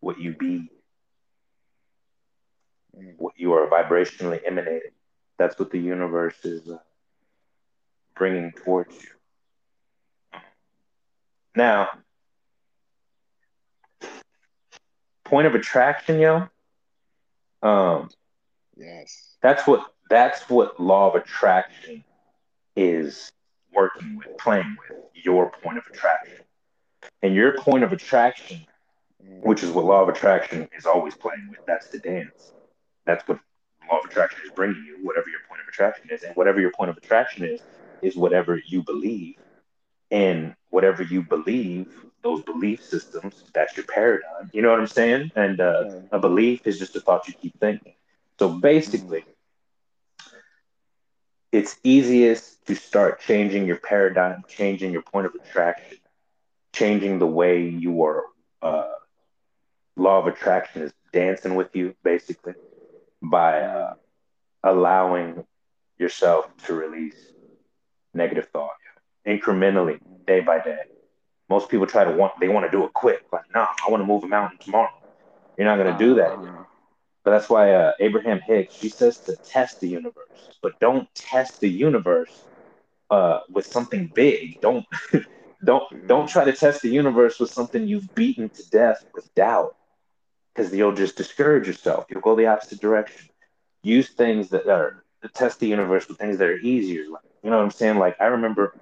what 0.00 0.18
you 0.18 0.34
be, 0.34 0.70
what 3.16 3.34
you 3.36 3.52
are 3.52 3.66
vibrationally 3.68 4.40
emanating. 4.46 4.92
That's 5.38 5.58
what 5.58 5.70
the 5.70 5.78
universe 5.78 6.36
is 6.44 6.68
uh, 6.68 6.78
bringing 8.16 8.52
towards 8.52 8.94
you. 8.94 10.40
Now, 11.54 11.88
point 15.24 15.46
of 15.46 15.54
attraction, 15.54 16.20
yo. 16.20 16.48
Um, 17.62 18.08
yes. 18.78 19.36
That's 19.42 19.66
what 19.66 19.84
that's 20.10 20.48
what 20.48 20.80
law 20.80 21.08
of 21.08 21.14
attraction 21.16 22.04
is 22.76 23.30
working 23.72 24.16
with, 24.16 24.38
playing 24.38 24.76
with 24.88 24.98
your 25.14 25.50
point 25.62 25.78
of 25.78 25.84
attraction. 25.90 26.38
And 27.22 27.34
your 27.34 27.56
point 27.58 27.84
of 27.84 27.92
attraction 27.92 28.66
which 29.42 29.62
is 29.62 29.70
what 29.70 29.84
law 29.84 30.02
of 30.02 30.08
attraction 30.08 30.68
is 30.76 30.86
always 30.86 31.14
playing 31.14 31.48
with. 31.50 31.60
That's 31.66 31.88
the 31.88 31.98
dance. 31.98 32.52
That's 33.06 33.26
what 33.28 33.40
law 33.90 33.98
of 34.00 34.04
attraction 34.06 34.40
is 34.44 34.50
bringing 34.54 34.84
you, 34.84 34.98
whatever 35.04 35.28
your 35.28 35.40
point 35.48 35.60
of 35.62 35.68
attraction 35.68 36.08
is. 36.10 36.22
And 36.22 36.34
whatever 36.36 36.60
your 36.60 36.72
point 36.72 36.90
of 36.90 36.96
attraction 36.96 37.44
is, 37.44 37.60
is 38.02 38.16
whatever 38.16 38.60
you 38.66 38.82
believe. 38.82 39.36
And 40.10 40.54
whatever 40.70 41.02
you 41.02 41.22
believe, 41.22 41.86
those 42.22 42.42
belief 42.42 42.82
systems, 42.82 43.44
that's 43.52 43.76
your 43.76 43.86
paradigm. 43.86 44.50
You 44.52 44.62
know 44.62 44.70
what 44.70 44.80
I'm 44.80 44.86
saying? 44.86 45.32
And 45.36 45.60
uh, 45.60 46.00
a 46.12 46.18
belief 46.18 46.66
is 46.66 46.78
just 46.78 46.96
a 46.96 47.00
thought 47.00 47.28
you 47.28 47.34
keep 47.34 47.58
thinking. 47.60 47.94
So 48.38 48.48
basically, 48.48 49.24
it's 51.52 51.76
easiest 51.82 52.66
to 52.66 52.74
start 52.74 53.20
changing 53.20 53.66
your 53.66 53.76
paradigm, 53.76 54.44
changing 54.48 54.92
your 54.92 55.02
point 55.02 55.26
of 55.26 55.34
attraction, 55.34 55.98
changing 56.72 57.18
the 57.18 57.26
way 57.26 57.68
you 57.68 58.02
are 58.04 58.24
uh, 58.62 58.88
law 59.96 60.18
of 60.18 60.26
attraction 60.26 60.82
is 60.82 60.92
dancing 61.12 61.54
with 61.54 61.74
you 61.74 61.94
basically 62.02 62.54
by 63.22 63.60
uh, 63.60 63.94
allowing 64.62 65.44
yourself 65.98 66.46
to 66.66 66.74
release 66.74 67.32
negative 68.14 68.48
thought 68.52 68.70
incrementally 69.26 69.98
day 70.26 70.40
by 70.40 70.58
day. 70.58 70.78
Most 71.48 71.68
people 71.68 71.86
try 71.86 72.04
to 72.04 72.12
want 72.12 72.32
they 72.40 72.48
want 72.48 72.66
to 72.66 72.70
do 72.70 72.84
it 72.84 72.92
quick 72.92 73.24
like 73.32 73.44
no 73.54 73.60
nah, 73.60 73.68
i 73.86 73.90
want 73.90 74.02
to 74.02 74.06
move 74.06 74.24
a 74.24 74.28
mountain 74.28 74.58
tomorrow. 74.58 74.90
You're 75.56 75.66
not 75.66 75.76
going 75.76 75.92
to 75.92 75.98
do 75.98 76.14
that. 76.14 76.32
uh-huh. 76.32 76.64
But 77.24 77.30
that's 77.30 77.48
why 77.48 77.72
uh, 77.72 77.92
abraham 78.00 78.40
hicks 78.46 78.74
she 78.74 78.88
says 78.88 79.20
to 79.20 79.36
test 79.44 79.80
the 79.80 79.88
universe 79.88 80.50
but 80.62 80.72
don't 80.80 81.08
test 81.14 81.60
the 81.60 81.68
universe 81.68 82.46
uh, 83.10 83.40
with 83.50 83.66
something 83.66 84.10
big 84.14 84.58
don't 84.60 84.84
don't 85.64 85.84
don't 86.06 86.28
try 86.28 86.44
to 86.44 86.52
test 86.52 86.82
the 86.82 86.90
universe 86.90 87.38
with 87.40 87.50
something 87.50 87.86
you've 87.86 88.14
beaten 88.14 88.48
to 88.50 88.62
death 88.70 89.04
with 89.14 89.28
doubt 89.34 89.74
because 90.54 90.74
you'll 90.74 90.94
just 90.94 91.16
discourage 91.16 91.66
yourself. 91.66 92.04
You'll 92.10 92.20
go 92.20 92.36
the 92.36 92.46
opposite 92.46 92.80
direction. 92.80 93.28
Use 93.82 94.10
things 94.14 94.48
that 94.50 94.68
are 94.68 95.02
to 95.22 95.28
test 95.28 95.60
the 95.60 95.66
universe 95.68 96.08
with 96.08 96.18
things 96.18 96.38
that 96.38 96.48
are 96.48 96.58
easier. 96.58 97.04
Like, 97.10 97.22
you 97.42 97.50
know 97.50 97.56
what 97.58 97.64
I'm 97.64 97.70
saying? 97.70 97.98
Like 97.98 98.16
I 98.20 98.26
remember 98.26 98.72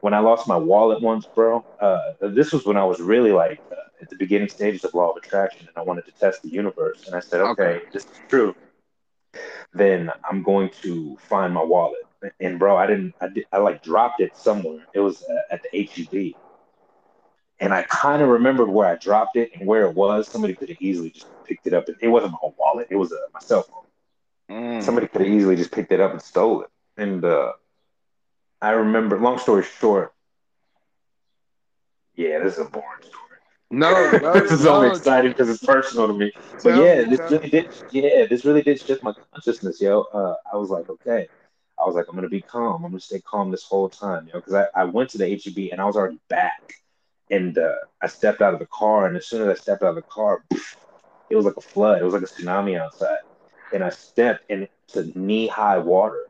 when 0.00 0.14
I 0.14 0.20
lost 0.20 0.48
my 0.48 0.56
wallet 0.56 1.02
once, 1.02 1.26
bro. 1.34 1.64
Uh, 1.80 2.12
this 2.20 2.52
was 2.52 2.66
when 2.66 2.76
I 2.76 2.84
was 2.84 3.00
really 3.00 3.32
like 3.32 3.60
uh, 3.72 3.76
at 4.00 4.10
the 4.10 4.16
beginning 4.16 4.48
stages 4.48 4.84
of 4.84 4.94
law 4.94 5.10
of 5.10 5.16
attraction, 5.16 5.66
and 5.68 5.76
I 5.76 5.82
wanted 5.82 6.06
to 6.06 6.12
test 6.12 6.42
the 6.42 6.48
universe. 6.48 7.06
And 7.06 7.14
I 7.14 7.20
said, 7.20 7.40
okay, 7.40 7.62
okay. 7.62 7.86
this 7.92 8.04
is 8.04 8.10
true. 8.28 8.54
Then 9.72 10.10
I'm 10.28 10.42
going 10.42 10.70
to 10.82 11.16
find 11.28 11.54
my 11.54 11.62
wallet. 11.62 12.00
And 12.40 12.58
bro, 12.58 12.76
I 12.76 12.86
didn't. 12.86 13.14
I 13.20 13.28
did. 13.28 13.46
I 13.52 13.58
like 13.58 13.82
dropped 13.82 14.20
it 14.20 14.36
somewhere. 14.36 14.84
It 14.92 15.00
was 15.00 15.22
uh, 15.22 15.54
at 15.54 15.62
the 15.62 15.82
HEB 15.82 16.34
and 17.60 17.74
I 17.74 17.82
kind 17.82 18.22
of 18.22 18.28
remembered 18.28 18.68
where 18.68 18.88
I 18.88 18.96
dropped 18.96 19.36
it 19.36 19.50
and 19.54 19.66
where 19.66 19.84
it 19.84 19.94
was. 19.94 20.26
Somebody 20.26 20.54
could 20.54 20.70
have 20.70 20.78
easily 20.80 21.10
just 21.10 21.26
picked 21.44 21.66
it 21.66 21.74
up. 21.74 21.84
It 22.00 22.08
wasn't 22.08 22.32
my 22.32 22.48
wallet; 22.58 22.88
it 22.90 22.96
was 22.96 23.12
uh, 23.12 23.16
my 23.32 23.40
cell 23.40 23.62
phone. 23.62 23.84
Mm. 24.50 24.82
Somebody 24.82 25.06
could 25.06 25.20
have 25.20 25.30
easily 25.30 25.56
just 25.56 25.70
picked 25.70 25.92
it 25.92 26.00
up 26.00 26.12
and 26.12 26.22
stole 26.22 26.62
it. 26.62 26.70
And 26.96 27.24
uh, 27.24 27.52
I 28.60 28.70
remember. 28.70 29.18
Long 29.18 29.38
story 29.38 29.62
short, 29.62 30.12
yeah, 32.14 32.42
this 32.42 32.54
is 32.54 32.66
a 32.66 32.70
boring 32.70 33.02
story. 33.02 33.29
No, 33.72 34.18
no 34.18 34.34
this 34.40 34.50
is 34.52 34.64
no. 34.64 34.76
only 34.76 34.88
exciting 34.88 35.30
because 35.30 35.48
it's 35.48 35.64
personal 35.64 36.08
to 36.08 36.12
me. 36.12 36.32
But 36.62 36.74
yeah, 36.76 37.04
this 37.04 37.20
really 37.30 37.48
did. 37.50 37.68
Yeah, 37.90 38.26
this 38.26 38.44
really 38.44 38.62
did 38.62 38.80
shift 38.80 39.02
my 39.02 39.12
consciousness, 39.32 39.80
yo. 39.80 40.02
Uh, 40.12 40.34
I 40.52 40.56
was 40.56 40.70
like, 40.70 40.88
okay. 40.88 41.28
I 41.78 41.84
was 41.84 41.94
like, 41.94 42.06
I'm 42.08 42.16
gonna 42.16 42.28
be 42.28 42.42
calm. 42.42 42.84
I'm 42.84 42.90
gonna 42.90 43.00
stay 43.00 43.20
calm 43.20 43.50
this 43.50 43.64
whole 43.64 43.88
time, 43.88 44.26
yo, 44.26 44.34
because 44.40 44.54
I, 44.54 44.66
I 44.74 44.84
went 44.84 45.10
to 45.10 45.18
the 45.18 45.28
HEB 45.28 45.70
and 45.72 45.80
I 45.80 45.84
was 45.84 45.96
already 45.96 46.18
back 46.28 46.74
and 47.30 47.56
uh, 47.58 47.74
I 48.02 48.08
stepped 48.08 48.42
out 48.42 48.54
of 48.54 48.60
the 48.60 48.66
car, 48.66 49.06
and 49.06 49.16
as 49.16 49.26
soon 49.26 49.42
as 49.42 49.48
I 49.48 49.54
stepped 49.60 49.82
out 49.82 49.90
of 49.90 49.94
the 49.94 50.02
car, 50.02 50.44
it 51.30 51.36
was 51.36 51.44
like 51.44 51.56
a 51.56 51.62
flood. 51.62 52.00
It 52.00 52.04
was 52.04 52.12
like 52.12 52.22
a 52.22 52.26
tsunami 52.26 52.78
outside, 52.78 53.18
and 53.72 53.84
I 53.84 53.90
stepped 53.90 54.50
into 54.50 54.68
knee 55.14 55.46
high 55.46 55.78
water. 55.78 56.20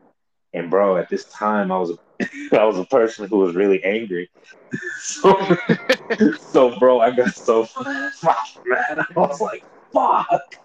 And 0.53 0.69
bro, 0.69 0.97
at 0.97 1.09
this 1.09 1.25
time, 1.25 1.71
I 1.71 1.77
was 1.77 1.91
a, 1.91 2.27
I 2.59 2.65
was 2.65 2.77
a 2.77 2.85
person 2.85 3.27
who 3.27 3.37
was 3.37 3.55
really 3.55 3.83
angry. 3.83 4.29
so, 4.99 5.57
so 6.51 6.77
bro, 6.79 6.99
I 6.99 7.11
got 7.11 7.33
so 7.33 7.67
mad. 7.85 8.99
I 8.99 9.05
was 9.15 9.41
like, 9.41 9.63
"Fuck!" 9.93 10.55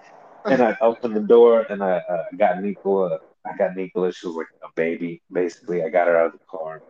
And 0.45 0.63
I 0.63 0.77
opened 0.81 1.17
the 1.17 1.21
door, 1.21 1.67
and 1.69 1.83
I 1.83 1.99
uh, 1.99 2.25
got 2.37 2.63
Nicola. 2.63 3.19
I 3.45 3.57
got 3.57 3.77
Nicola. 3.77 4.13
She 4.13 4.27
was 4.27 4.37
like 4.37 4.49
a 4.63 4.69
baby, 4.75 5.23
basically. 5.31 5.83
I 5.83 5.89
got 5.89 6.09
her 6.09 6.17
out 6.17 6.27
of 6.27 6.33
the 6.33 6.47
car, 6.47 6.83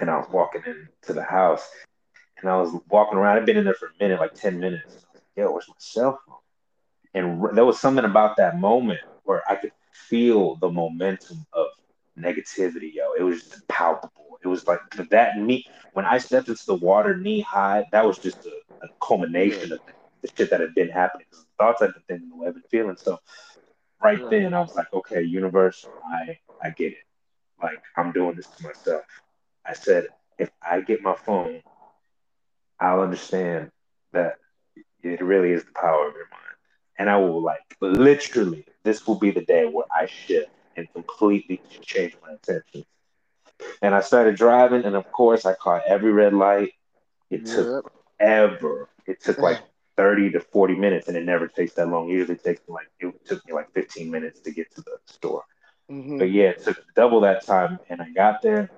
and 0.00 0.10
I 0.10 0.16
was 0.16 0.28
walking 0.30 0.62
into 0.66 1.12
the 1.12 1.24
house, 1.24 1.68
and 2.38 2.48
I 2.48 2.56
was 2.56 2.74
walking 2.88 3.18
around. 3.18 3.36
I'd 3.36 3.46
been 3.46 3.58
in 3.58 3.64
there 3.64 3.74
for 3.74 3.86
a 3.86 4.02
minute, 4.02 4.20
like 4.20 4.34
10 4.34 4.58
minutes. 4.58 5.06
Yo, 5.36 5.50
where's 5.50 5.68
my 5.68 5.74
cell 5.78 6.20
phone? 6.26 6.36
And 7.14 7.56
there 7.56 7.64
was 7.64 7.78
something 7.78 8.04
about 8.04 8.36
that 8.36 8.58
moment 8.58 9.00
where 9.24 9.42
I 9.48 9.56
could 9.56 9.72
feel 9.92 10.56
the 10.56 10.68
momentum 10.68 11.46
of 11.52 11.66
negativity, 12.18 12.92
yo. 12.94 13.12
It 13.18 13.22
was 13.22 13.42
just 13.44 13.66
palpable. 13.68 14.38
It 14.42 14.48
was 14.48 14.66
like 14.66 14.80
that 15.10 15.38
me 15.38 15.66
when 15.94 16.04
I 16.04 16.18
stepped 16.18 16.48
into 16.48 16.66
the 16.66 16.74
water 16.74 17.16
knee 17.16 17.40
high, 17.40 17.86
that 17.92 18.04
was 18.04 18.18
just 18.18 18.44
a, 18.44 18.84
a 18.84 18.88
culmination 19.00 19.72
of 19.72 19.80
the 20.22 20.30
shit 20.36 20.50
that 20.50 20.60
had 20.60 20.74
been 20.74 20.88
happening. 20.88 21.26
The 21.30 21.44
thoughts 21.58 21.82
I've 21.82 21.94
been 21.94 22.02
thinking, 22.08 22.28
the 22.28 22.36
way 22.36 22.48
I've 22.48 22.54
been 22.54 22.62
feeling. 22.70 22.96
So 22.96 23.20
right 24.02 24.20
then 24.28 24.52
I 24.54 24.60
was 24.60 24.74
like, 24.74 24.92
okay, 24.92 25.22
universe, 25.22 25.86
I 26.04 26.38
I 26.62 26.70
get 26.70 26.92
it. 26.92 27.04
Like 27.62 27.80
I'm 27.96 28.12
doing 28.12 28.34
this 28.36 28.48
to 28.48 28.64
myself. 28.64 29.02
I 29.64 29.72
said, 29.72 30.08
if 30.38 30.50
I 30.60 30.80
get 30.80 31.00
my 31.00 31.14
phone, 31.14 31.62
I'll 32.80 33.00
understand 33.00 33.70
that 34.12 34.34
it 35.02 35.22
really 35.22 35.52
is 35.52 35.64
the 35.64 35.72
power 35.72 36.08
of 36.08 36.14
your 36.14 36.28
mind. 36.30 36.42
And 36.98 37.08
I 37.08 37.16
will 37.16 37.42
like 37.42 37.76
literally, 37.80 38.66
this 38.82 39.06
will 39.06 39.18
be 39.18 39.30
the 39.30 39.44
day 39.44 39.64
where 39.64 39.86
I 39.92 40.06
shift 40.06 40.50
and 40.76 40.92
completely 40.92 41.60
changed 41.80 42.16
my 42.22 42.32
intentions. 42.32 42.86
And 43.82 43.94
I 43.94 44.00
started 44.00 44.36
driving, 44.36 44.84
and 44.84 44.96
of 44.96 45.10
course, 45.12 45.46
I 45.46 45.54
caught 45.54 45.82
every 45.86 46.12
red 46.12 46.34
light. 46.34 46.72
It 47.30 47.46
took 47.46 47.92
ever. 48.18 48.88
It 49.06 49.22
took 49.22 49.38
like 49.38 49.60
30 49.96 50.32
to 50.32 50.40
40 50.40 50.74
minutes, 50.74 51.08
and 51.08 51.16
it 51.16 51.24
never 51.24 51.48
takes 51.48 51.74
that 51.74 51.88
long. 51.88 52.08
Usually, 52.08 52.34
it 52.34 52.44
takes 52.44 52.60
like 52.68 52.88
it 53.00 53.12
took 53.26 53.46
me 53.46 53.52
like 53.52 53.72
15 53.72 54.10
minutes 54.10 54.40
to 54.40 54.50
get 54.50 54.74
to 54.74 54.82
the 54.82 54.98
store. 55.06 55.44
Mm-hmm. 55.90 56.18
But 56.18 56.30
yeah, 56.30 56.50
it 56.50 56.64
took 56.64 56.82
double 56.94 57.20
that 57.20 57.44
time, 57.44 57.78
and 57.88 58.00
I 58.00 58.10
got 58.10 58.42
there, 58.42 58.70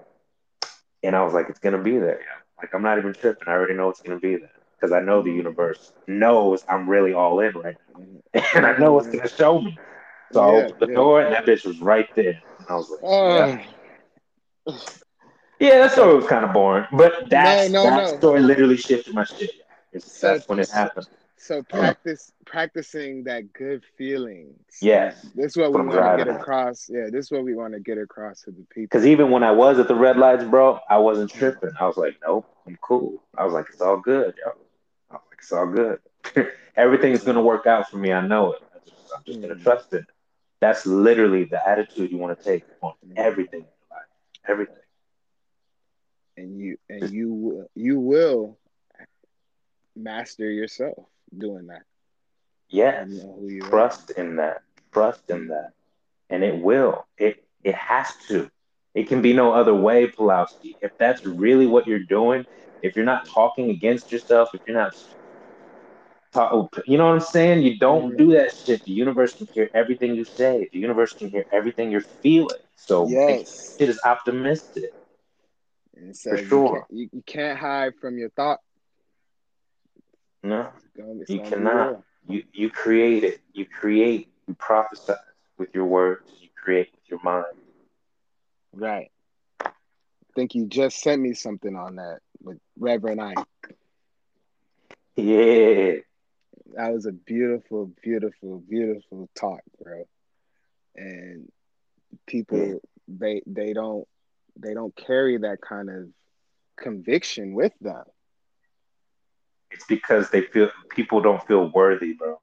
and 1.02 1.14
I 1.14 1.22
was 1.22 1.32
like, 1.32 1.48
"It's 1.48 1.60
gonna 1.60 1.82
be 1.82 1.98
there." 1.98 2.20
Yeah. 2.20 2.42
Like 2.58 2.74
I'm 2.74 2.82
not 2.82 2.98
even 2.98 3.12
tripping. 3.12 3.48
I 3.48 3.52
already 3.52 3.74
know 3.74 3.88
it's 3.88 4.02
gonna 4.02 4.18
be 4.18 4.36
there 4.36 4.50
because 4.74 4.92
I 4.92 5.00
know 5.00 5.22
the 5.22 5.30
universe 5.30 5.92
knows 6.06 6.64
I'm 6.68 6.88
really 6.88 7.12
all 7.12 7.40
in 7.40 7.54
right 7.54 7.76
now, 7.96 8.42
and 8.54 8.66
I 8.66 8.76
know 8.76 8.98
it's 8.98 9.08
gonna 9.08 9.28
show 9.28 9.60
me. 9.60 9.78
So 10.32 10.40
yeah, 10.40 10.46
I 10.46 10.64
opened 10.64 10.80
the 10.80 10.88
yeah. 10.88 10.94
door, 10.94 11.22
and 11.22 11.34
that 11.34 11.46
bitch 11.46 11.64
was 11.64 11.80
right 11.80 12.08
there. 12.14 12.40
And 12.58 12.66
I 12.68 12.74
was 12.74 12.90
like, 12.90 13.00
uh, 13.02 13.62
yeah. 14.66 14.78
yeah, 15.60 15.78
that 15.78 15.92
story 15.92 16.16
was 16.16 16.26
kind 16.26 16.44
of 16.44 16.52
boring, 16.52 16.86
but 16.92 17.30
that 17.30 17.70
no, 17.70 17.84
no, 17.84 17.90
that 17.90 18.12
no. 18.12 18.18
story 18.18 18.40
literally 18.40 18.76
shifted 18.76 19.14
my 19.14 19.24
shit. 19.24 19.50
So, 19.98 20.34
that's 20.34 20.48
when 20.48 20.58
it 20.58 20.68
happened. 20.68 21.06
So 21.38 21.62
practice 21.62 22.32
practicing 22.44 23.24
that 23.24 23.52
good 23.52 23.84
feeling. 23.96 24.54
Yes, 24.80 25.26
this 25.34 25.52
is 25.52 25.56
what 25.56 25.72
we 25.72 25.80
want 25.80 26.18
to 26.18 26.24
get 26.24 26.34
across. 26.34 26.88
Yeah, 26.88 27.04
this 27.10 27.26
is 27.26 27.30
what 27.30 27.44
we 27.44 27.54
want 27.54 27.74
to 27.74 27.80
get 27.80 27.98
across 27.98 28.42
to 28.42 28.50
the 28.50 28.64
people. 28.70 28.82
Because 28.82 29.06
even 29.06 29.30
when 29.30 29.42
I 29.42 29.52
was 29.52 29.78
at 29.78 29.86
the 29.86 29.94
red 29.94 30.16
lights, 30.16 30.44
bro, 30.44 30.80
I 30.88 30.98
wasn't 30.98 31.30
tripping. 31.30 31.70
I 31.78 31.86
was 31.86 31.96
like, 31.96 32.16
nope, 32.26 32.46
I'm 32.66 32.76
cool. 32.80 33.22
I 33.36 33.44
was 33.44 33.52
like, 33.52 33.66
it's 33.70 33.80
all 33.80 33.98
good, 33.98 34.34
yo. 34.44 34.52
I 35.10 35.14
was 35.14 35.22
like, 35.30 35.38
it's 35.38 35.52
all 35.52 35.66
good. 35.66 36.00
Everything's 36.76 37.22
gonna 37.22 37.42
work 37.42 37.66
out 37.66 37.88
for 37.90 37.98
me. 37.98 38.12
I 38.12 38.26
know 38.26 38.52
it. 38.52 38.62
I 38.74 38.78
just, 38.84 38.96
I'm 39.14 39.22
just 39.24 39.40
gonna 39.40 39.54
mm. 39.54 39.62
trust 39.62 39.92
it. 39.92 40.06
That's 40.60 40.86
literally 40.86 41.44
the 41.44 41.66
attitude 41.68 42.10
you 42.10 42.18
want 42.18 42.38
to 42.38 42.44
take 42.44 42.64
on 42.82 42.92
mm-hmm. 43.04 43.12
everything 43.16 43.60
in 43.60 43.66
life. 43.90 44.04
Everything. 44.48 44.74
And 46.36 46.58
you 46.58 46.76
and 46.88 47.10
you 47.10 47.68
you 47.74 47.98
will 47.98 48.58
master 49.94 50.50
yourself 50.50 51.06
doing 51.36 51.68
that. 51.68 51.82
Yes. 52.68 53.10
Trust 53.68 54.10
are. 54.10 54.20
in 54.20 54.36
that. 54.36 54.62
Trust 54.92 55.30
in 55.30 55.48
that. 55.48 55.72
And 56.28 56.42
it 56.42 56.60
will. 56.60 57.06
It 57.16 57.44
it 57.62 57.74
has 57.74 58.12
to. 58.28 58.50
It 58.94 59.08
can 59.08 59.20
be 59.20 59.34
no 59.34 59.52
other 59.52 59.74
way, 59.74 60.06
Pulowski. 60.06 60.74
If 60.80 60.96
that's 60.96 61.24
really 61.26 61.66
what 61.66 61.86
you're 61.86 61.98
doing, 61.98 62.46
if 62.82 62.96
you're 62.96 63.04
not 63.04 63.26
talking 63.26 63.70
against 63.70 64.10
yourself, 64.10 64.50
if 64.54 64.62
you're 64.66 64.76
not 64.76 64.96
talk, 66.36 66.78
you 66.86 66.98
know 66.98 67.06
what 67.06 67.14
I'm 67.14 67.20
saying? 67.20 67.62
You 67.62 67.78
don't 67.78 68.16
do 68.16 68.28
mm. 68.28 68.38
that 68.38 68.54
shit. 68.54 68.84
The 68.84 68.92
universe 68.92 69.34
can 69.34 69.46
hear 69.46 69.70
everything 69.74 70.14
you 70.14 70.24
say. 70.24 70.68
The 70.72 70.78
universe 70.78 71.12
can 71.12 71.30
hear 71.30 71.46
everything 71.52 71.90
you're 71.90 72.00
feeling. 72.00 72.58
So 72.76 73.08
yes. 73.08 73.76
it 73.78 73.88
is 73.88 74.00
optimistic. 74.04 74.92
And 75.96 76.16
so 76.16 76.30
For 76.30 76.36
sure. 76.38 76.46
You 76.48 76.72
can't, 76.72 76.84
you, 76.90 77.08
you 77.12 77.22
can't 77.26 77.58
hide 77.58 77.94
from 78.00 78.18
your 78.18 78.30
thought 78.30 78.60
no, 80.46 80.70
you 81.28 81.40
cannot. 81.40 82.02
You 82.28 82.44
you 82.52 82.70
create 82.70 83.24
it. 83.24 83.40
You 83.52 83.66
create. 83.66 84.28
You 84.46 84.54
prophesy 84.54 85.14
with 85.58 85.74
your 85.74 85.86
words. 85.86 86.30
You 86.40 86.48
create 86.54 86.90
with 86.92 87.10
your 87.10 87.20
mind. 87.22 87.46
Right. 88.72 89.10
I 89.60 89.70
think 90.36 90.54
you 90.54 90.66
just 90.66 91.00
sent 91.00 91.20
me 91.20 91.34
something 91.34 91.74
on 91.74 91.96
that 91.96 92.20
with 92.40 92.58
Reverend 92.78 93.20
Ike. 93.20 93.36
Yeah. 95.16 95.94
That 96.76 96.92
was 96.92 97.06
a 97.06 97.12
beautiful, 97.12 97.90
beautiful, 98.02 98.60
beautiful 98.60 99.28
talk, 99.34 99.60
bro. 99.82 100.04
And 100.94 101.50
people 102.26 102.80
they 103.08 103.42
they 103.46 103.72
don't 103.72 104.06
they 104.58 104.74
don't 104.74 104.94
carry 104.96 105.38
that 105.38 105.58
kind 105.60 105.90
of 105.90 106.08
conviction 106.76 107.54
with 107.54 107.72
them. 107.80 108.04
It's 109.70 109.86
because 109.86 110.30
they 110.30 110.42
feel 110.42 110.70
people 110.90 111.20
don't 111.20 111.42
feel 111.46 111.70
worthy, 111.70 112.12
bro. 112.12 112.40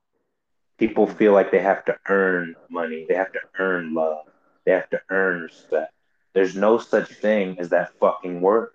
People 0.79 1.07
feel 1.07 1.33
like 1.33 1.51
they 1.51 1.59
have 1.61 1.85
to 1.85 1.97
earn 2.09 2.55
money, 2.69 3.05
they 3.07 3.15
have 3.15 3.31
to 3.33 3.39
earn 3.59 3.93
love, 3.93 4.25
they 4.65 4.71
have 4.71 4.89
to 4.89 5.01
earn 5.09 5.41
respect. 5.41 5.93
There's 6.33 6.55
no 6.55 6.79
such 6.79 7.09
thing 7.09 7.59
as 7.59 7.69
that 7.69 7.93
fucking 7.99 8.41
word. 8.41 8.71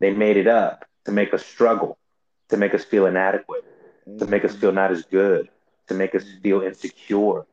They 0.00 0.12
made 0.12 0.36
it 0.36 0.46
up 0.46 0.84
to 1.06 1.12
make 1.12 1.32
us 1.32 1.44
struggle, 1.44 1.98
to 2.50 2.56
make 2.56 2.74
us 2.74 2.84
feel 2.84 3.06
inadequate, 3.06 3.64
to 4.18 4.26
make 4.26 4.44
us 4.44 4.54
feel 4.54 4.72
not 4.72 4.90
as 4.90 5.04
good, 5.04 5.48
to 5.88 5.94
make 5.94 6.14
us 6.14 6.24
feel 6.42 6.62
insecure. 6.62 7.46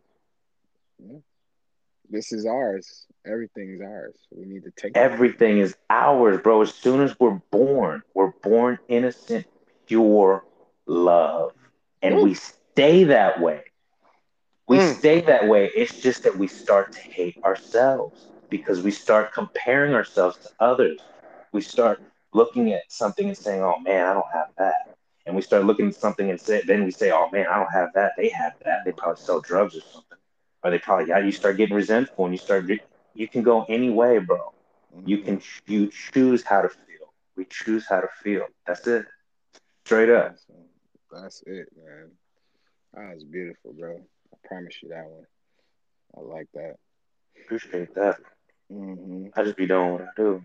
This 2.09 2.31
is 2.31 2.45
ours. 2.45 3.05
Everything's 3.25 3.81
ours. 3.81 4.15
We 4.31 4.45
need 4.45 4.63
to 4.63 4.71
take 4.71 4.97
everything 4.97 5.59
it. 5.59 5.61
is 5.61 5.75
ours, 5.89 6.41
bro. 6.41 6.61
As 6.61 6.73
soon 6.73 7.01
as 7.01 7.17
we're 7.19 7.41
born, 7.51 8.01
we're 8.13 8.31
born 8.43 8.79
innocent, 8.87 9.45
pure 9.87 10.43
love. 10.85 11.53
And 12.01 12.15
mm. 12.15 12.23
we 12.23 12.33
stay 12.33 13.05
that 13.05 13.39
way. 13.39 13.63
We 14.67 14.77
mm. 14.77 14.95
stay 14.95 15.21
that 15.21 15.47
way. 15.47 15.71
It's 15.75 16.01
just 16.01 16.23
that 16.23 16.37
we 16.37 16.47
start 16.47 16.91
to 16.93 16.99
hate 16.99 17.37
ourselves 17.43 18.27
because 18.49 18.81
we 18.81 18.91
start 18.91 19.33
comparing 19.33 19.93
ourselves 19.93 20.37
to 20.37 20.49
others. 20.59 20.99
We 21.51 21.61
start 21.61 22.01
looking 22.33 22.73
at 22.73 22.91
something 22.91 23.27
and 23.27 23.37
saying, 23.37 23.61
oh 23.61 23.79
man, 23.79 24.05
I 24.05 24.13
don't 24.13 24.31
have 24.33 24.47
that. 24.57 24.97
And 25.25 25.35
we 25.35 25.41
start 25.41 25.65
looking 25.65 25.87
at 25.87 25.95
something 25.95 26.29
and 26.29 26.39
say, 26.39 26.61
then 26.65 26.83
we 26.83 26.91
say, 26.91 27.11
oh 27.11 27.29
man, 27.31 27.45
I 27.49 27.57
don't 27.57 27.71
have 27.71 27.89
that. 27.93 28.13
They 28.17 28.29
have 28.29 28.53
that. 28.65 28.79
They 28.85 28.91
probably 28.91 29.21
sell 29.21 29.39
drugs 29.39 29.75
or 29.75 29.81
something. 29.81 30.17
Or 30.63 30.71
they 30.71 30.79
probably, 30.79 31.09
yeah, 31.09 31.19
you 31.19 31.31
start 31.31 31.57
getting 31.57 31.75
resentful 31.75 32.25
and 32.25 32.33
you 32.33 32.37
start, 32.39 32.65
you 33.13 33.27
can 33.27 33.43
go 33.43 33.65
any 33.69 33.89
way, 33.89 34.17
bro. 34.19 34.53
You 35.05 35.19
can, 35.19 35.41
you 35.67 35.89
choose 35.89 36.43
how 36.43 36.61
to 36.61 36.69
feel. 36.69 37.13
We 37.35 37.45
choose 37.45 37.85
how 37.87 38.01
to 38.01 38.09
feel. 38.23 38.45
That's 38.67 38.85
it. 38.87 39.05
Straight 39.85 40.09
up. 40.09 40.35
That's 41.11 41.43
it, 41.45 41.67
man. 41.77 42.11
That 42.93 43.15
was 43.15 43.23
beautiful, 43.23 43.73
bro. 43.73 44.01
I 44.33 44.47
promise 44.47 44.75
you 44.81 44.89
that 44.89 45.05
one. 45.05 45.25
I 46.17 46.21
like 46.21 46.47
that. 46.53 46.75
Appreciate 47.45 47.93
that. 47.95 48.17
Mm-hmm. 48.71 49.27
I 49.35 49.43
just 49.43 49.57
be 49.57 49.67
doing 49.67 49.93
what 49.93 50.01
I 50.01 50.07
do. 50.15 50.43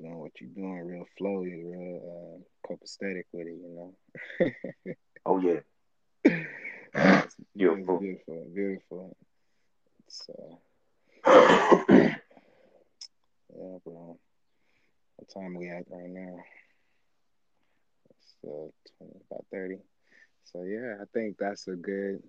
Doing 0.00 0.18
what 0.18 0.32
you're 0.40 0.50
doing, 0.50 0.86
real 0.86 1.06
flowy, 1.20 1.64
real 1.64 2.00
uh, 2.04 2.38
copacetic 2.68 3.24
with 3.32 3.46
it, 3.46 3.56
you 3.60 3.92
know. 4.40 4.50
oh 5.26 5.38
yeah. 5.40 5.60
It's 6.94 7.36
beautiful. 7.54 7.98
beautiful, 7.98 8.46
beautiful. 8.54 9.16
So, 10.08 10.58
uh, 11.24 11.84
yeah, 11.90 12.14
bro. 13.84 14.18
What 15.16 15.28
time 15.32 15.54
we 15.54 15.68
at 15.68 15.84
right 15.90 16.08
now? 16.08 16.38
so 18.42 18.72
20, 18.98 19.12
about 19.30 19.44
30. 19.52 19.78
So 20.44 20.62
yeah, 20.62 20.96
I 21.00 21.04
think 21.12 21.36
that's 21.38 21.68
a 21.68 21.72
good 21.74 22.22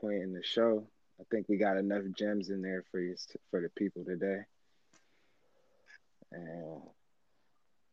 point 0.00 0.22
in 0.22 0.32
the 0.32 0.42
show. 0.42 0.86
I 1.20 1.24
think 1.30 1.48
we 1.48 1.56
got 1.56 1.76
enough 1.76 2.04
gems 2.16 2.50
in 2.50 2.62
there 2.62 2.84
for 2.90 3.00
you 3.00 3.16
for 3.50 3.60
the 3.60 3.68
people 3.70 4.04
today. 4.04 4.42
And 6.32 6.82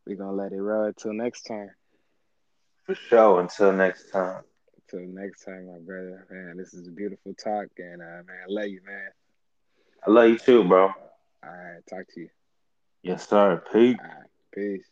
we're 0.07 0.17
gonna 0.17 0.33
let 0.33 0.51
it 0.53 0.61
roll 0.61 0.85
until 0.85 1.13
next 1.13 1.43
time. 1.43 1.71
For 2.85 2.95
sure. 2.95 3.41
Until 3.41 3.73
next 3.73 4.11
time. 4.11 4.43
Until 4.91 5.07
next 5.07 5.43
time, 5.43 5.67
my 5.67 5.79
brother. 5.79 6.25
Man, 6.29 6.57
this 6.57 6.73
is 6.73 6.87
a 6.87 6.91
beautiful 6.91 7.33
talk, 7.33 7.67
and 7.77 8.01
uh, 8.01 8.23
man, 8.27 8.39
I 8.43 8.45
love 8.47 8.67
you, 8.67 8.81
man. 8.85 9.09
I 10.05 10.11
love 10.11 10.29
you 10.29 10.37
too, 10.37 10.63
bro. 10.67 10.91
All 11.43 11.49
right, 11.51 11.81
talk 11.89 12.05
to 12.15 12.21
you. 12.21 12.29
Yes, 13.03 13.27
sir. 13.27 13.63
Peace. 13.71 13.97
Right, 13.99 14.29
peace. 14.53 14.85